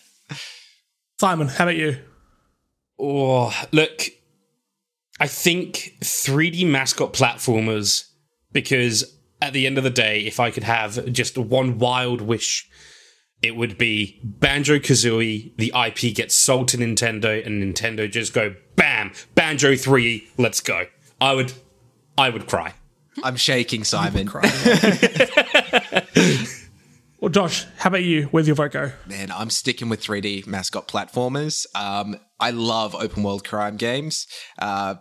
[1.21, 1.99] Simon, how about you?
[2.99, 4.07] Oh, look,
[5.21, 8.11] I think 3D mascot platformers,
[8.51, 12.69] because at the end of the day, if I could have just one wild wish,
[13.41, 18.57] it would be Banjo Kazooie, the IP gets sold to Nintendo, and Nintendo just go,
[18.75, 20.87] bam, Banjo 3, let's go.
[21.21, 21.53] I would,
[22.19, 22.75] I would cry.
[23.23, 24.29] I'm shaking, Simon.
[27.19, 28.25] Well, Josh, how about you?
[28.25, 28.93] Where's your vote go?
[29.07, 31.65] Man, I'm sticking with 3D mascot platformers.
[31.75, 34.27] Um, I love open world crime games.
[34.59, 34.97] Uh,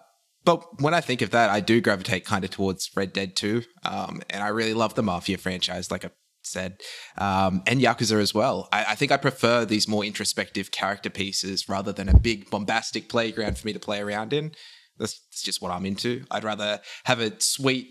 [0.45, 3.63] but when I think of that, I do gravitate kind of towards Red Dead 2.
[3.83, 5.91] Um, and I really love the Mafia franchise.
[5.91, 6.11] Like, I
[6.41, 6.77] said,
[7.17, 8.69] um, and Yakuza as well.
[8.71, 13.09] I, I think I prefer these more introspective character pieces rather than a big bombastic
[13.09, 14.53] playground for me to play around in.
[14.97, 16.23] That's, that's just what I'm into.
[16.31, 17.87] I'd rather have a sweet,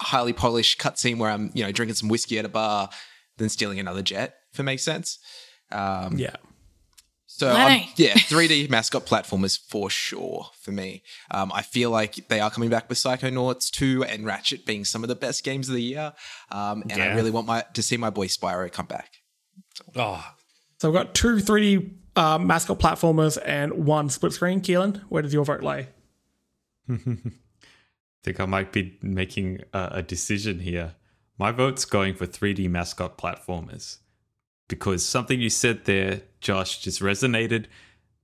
[0.00, 2.88] highly polished cutscene where I'm, you know, drinking some whiskey at a bar
[3.36, 4.34] than stealing another jet.
[4.52, 5.18] If it makes sense.
[5.70, 6.36] Um, Yeah.
[7.26, 7.56] so um,
[7.96, 11.02] yeah, 3D mascot platformers for sure for me.
[11.30, 15.04] Um, I feel like they are coming back with Psychonauts 2 and Ratchet being some
[15.04, 16.12] of the best games of the year.
[16.50, 19.10] Um, and I really want my to see my boy Spyro come back.
[19.94, 20.24] Oh,
[20.80, 24.60] So we've got two 3D uh, mascot platformers and one split screen.
[24.60, 25.88] Keelan, where does your vote lay?
[28.24, 30.94] think I might be making a, a decision here.
[31.38, 33.98] My vote's going for 3D mascot platformers
[34.68, 37.66] because something you said there, Josh, just resonated.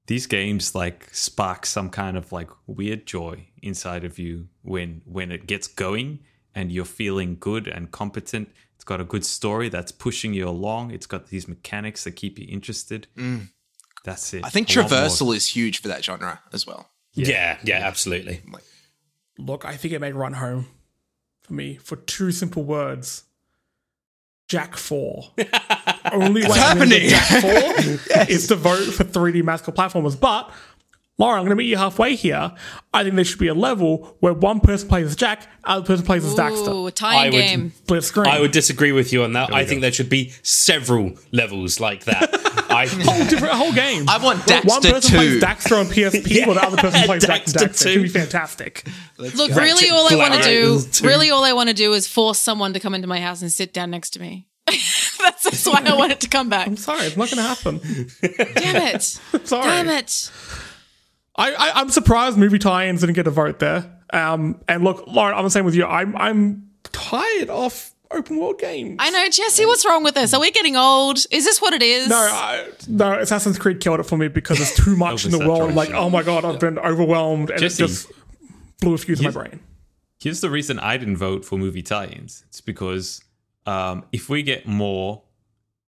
[0.06, 5.32] These games like spark some kind of like weird joy inside of you when when
[5.32, 6.20] it gets going
[6.54, 8.50] and you're feeling good and competent.
[8.74, 10.90] It's got a good story that's pushing you along.
[10.90, 13.06] It's got these mechanics that keep you interested.
[14.04, 14.42] That's it.
[14.42, 14.46] Mm.
[14.46, 15.00] I think I want more.
[15.00, 16.90] traversal is huge for that genre as well.
[17.14, 18.42] yeah, yeah, absolutely.
[19.38, 20.66] Look, I think it may run home
[21.42, 23.24] for me for two simple words.
[24.48, 25.24] Jak 4.
[26.12, 27.98] Only way I'm gonna get happening.
[27.98, 30.18] Jak 4 is to vote for 3D mascot platformers.
[30.20, 30.50] But,
[31.16, 32.52] Laura, I'm going to meet you halfway here.
[32.92, 36.04] I think there should be a level where one person plays as Jak, other person
[36.04, 36.68] plays as Daxter.
[36.74, 37.70] Ooh, a I tie-in would- game.
[37.70, 38.26] Split screen.
[38.26, 39.52] I would disagree with you on that.
[39.54, 42.30] I think there should be several levels like that.
[42.84, 44.08] I whole different whole game.
[44.08, 45.40] I want Daxter One Daxter person plays 2.
[45.40, 47.86] Daxter on PSP, while the other person plays Jak and Daxter Daxter.
[47.86, 48.18] It could be 2.
[48.18, 48.86] fantastic.
[49.18, 52.38] Look, really, all I want to do, really, all I want to do is force
[52.38, 54.46] someone to come into my house and sit down next to me.
[54.66, 56.66] that's, that's why I want it to come back.
[56.66, 57.80] I'm sorry, it's not going to happen.
[58.54, 59.02] Damn it!
[59.44, 59.64] Sorry.
[59.64, 60.30] Damn it!
[61.36, 63.90] I, I I'm surprised movie tie-ins didn't get a vote there.
[64.12, 65.84] Um, and look, Lauren, I'm the same with you.
[65.84, 68.96] I'm I'm tired of open world games.
[69.00, 69.66] I know, Jesse.
[69.66, 70.32] What's wrong with us?
[70.34, 71.18] Are we getting old?
[71.30, 72.08] Is this what it is?
[72.08, 75.38] no, I, no, Assassin's Creed killed it for me because there's too much in the
[75.48, 75.74] world.
[75.74, 78.12] Like, oh my god, I've been overwhelmed, and Jesse, it just
[78.80, 79.60] blew a fuse in my brain.
[80.20, 82.44] Here's the reason I didn't vote for movie tie-ins.
[82.48, 83.22] It's because
[83.66, 85.22] um, if we get more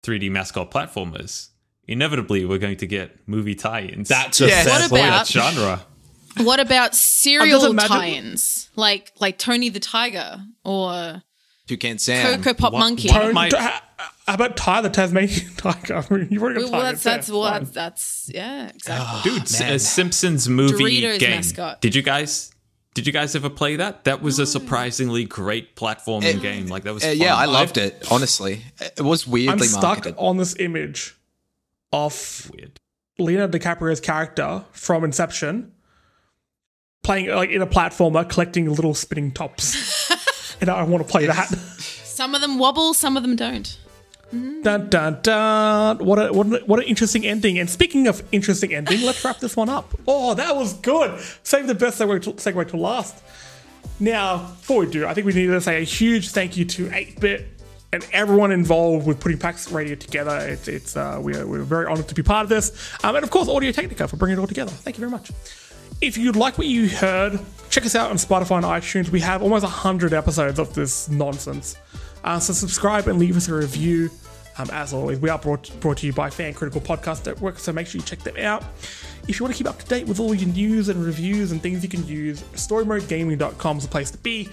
[0.03, 1.49] 3D mascot platformers,
[1.87, 4.09] inevitably we're going to get movie tie-ins.
[4.09, 4.63] that's a Yeah.
[4.63, 5.85] fair What about- that genre.
[6.39, 11.23] What about cereal imagine- tie-ins, like like Tony the Tiger or
[11.67, 12.41] Toucan Sam.
[12.41, 13.09] Coco Pop What- Monkey?
[13.09, 13.81] what- Tone- my- t- how
[14.27, 15.95] how about Ty the Tasmanian Tiger?
[16.09, 16.91] I mean, you've already got well, Tiger.
[16.91, 19.31] that's that's well, that's, that's yeah, exactly.
[19.31, 21.29] Dude, S- uh, Simpsons movie Doritos game.
[21.31, 21.81] mascot.
[21.81, 22.51] Did you guys
[22.93, 24.05] did you guys ever play that?
[24.05, 26.67] That was a surprisingly great platforming It- game.
[26.67, 27.17] Like that was Uh, fun.
[27.17, 28.05] yeah, I loved it.
[28.11, 30.15] Honestly, it was I'm weirdly stuck marketed.
[30.17, 31.15] on this image
[31.93, 32.79] of Weird.
[33.19, 35.71] Leonardo DiCaprio's character from Inception
[37.03, 40.06] playing like in a platformer, collecting little spinning tops.
[40.61, 41.47] and I want to play that.
[41.47, 43.77] Some of them wobble, some of them don't.
[44.31, 45.99] dun dun dun.
[45.99, 47.59] What a what, a, what an interesting ending.
[47.59, 49.93] And speaking of interesting ending, let's wrap this one up.
[50.07, 51.19] Oh, that was good.
[51.43, 53.23] Save the best segue to, segue to last.
[53.99, 56.87] Now, before we do, I think we need to say a huge thank you to
[56.87, 57.47] 8-Bit
[57.93, 60.37] and everyone involved with putting PAX Radio together.
[60.39, 62.93] It's, it's uh, we're, we're very honored to be part of this.
[63.03, 64.71] Um, and of course, Audio Technica for bringing it all together.
[64.71, 65.31] Thank you very much.
[65.99, 67.39] If you'd like what you heard,
[67.71, 69.09] check us out on Spotify and iTunes.
[69.09, 71.75] We have almost 100 episodes of this nonsense.
[72.23, 74.11] Uh, so subscribe and leave us a review.
[74.59, 77.71] Um, as always, we are brought, brought to you by Fan Critical Podcast Network, so
[77.71, 78.63] make sure you check them out.
[79.27, 81.61] If you want to keep up to date with all your news and reviews and
[81.61, 84.49] things you can use, storymodegaming.com is the place to be.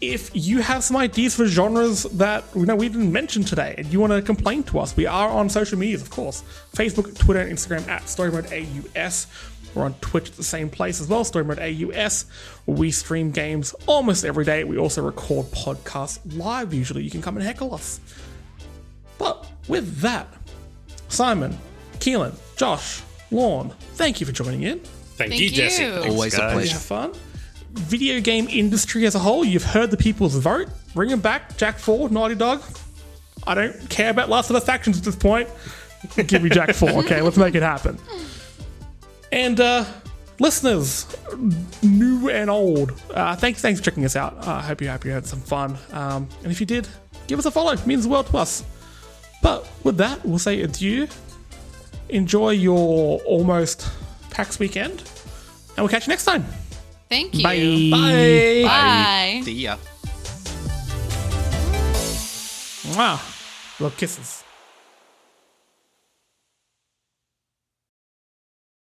[0.00, 3.92] If you have some ideas for genres that you know we didn't mention today and
[3.92, 6.44] you want to complain to us, we are on social medias, of course.
[6.72, 9.26] Facebook, Twitter, and Instagram at StoryModeAUS.
[9.74, 12.24] We're on Twitch at the same place as well, Story Mode AUS.
[12.66, 14.64] We stream games almost every day.
[14.64, 17.02] We also record podcasts live usually.
[17.02, 18.00] You can come and heckle us.
[19.18, 20.26] But with that,
[21.08, 21.56] Simon,
[21.98, 24.78] Keelan, Josh, Lorne, thank you for joining in.
[24.80, 25.84] Thank, Thank you, Jesse.
[25.84, 25.92] you.
[25.94, 26.52] Always a guys.
[26.52, 26.72] Did you pleasure.
[26.72, 27.12] have fun?
[27.72, 30.68] Video game industry as a whole, you've heard the people's vote.
[30.94, 31.56] Bring them back.
[31.58, 32.62] Jak 4, Naughty Dog.
[33.46, 35.48] I don't care about Last of Us factions at this point.
[36.26, 37.20] Give me Jak 4, okay?
[37.20, 37.98] Let's make it happen.
[39.32, 39.84] And uh,
[40.38, 41.06] listeners,
[41.82, 44.34] new and old, uh, thanks, thanks for checking us out.
[44.46, 45.76] I uh, hope you hope you had some fun.
[45.92, 46.88] Um, and if you did,
[47.26, 47.72] give us a follow.
[47.72, 48.64] It means the world to us.
[49.42, 51.08] But with that, we'll say adieu.
[52.08, 53.88] Enjoy your almost
[54.30, 55.02] PAX weekend,
[55.70, 56.44] and we'll catch you next time.
[57.08, 57.42] Thank you.
[57.42, 57.90] Bye.
[57.90, 58.62] Bye.
[58.64, 59.40] Bye.
[59.44, 59.76] See ya.
[62.96, 63.20] Wow.
[63.78, 64.42] Little kisses.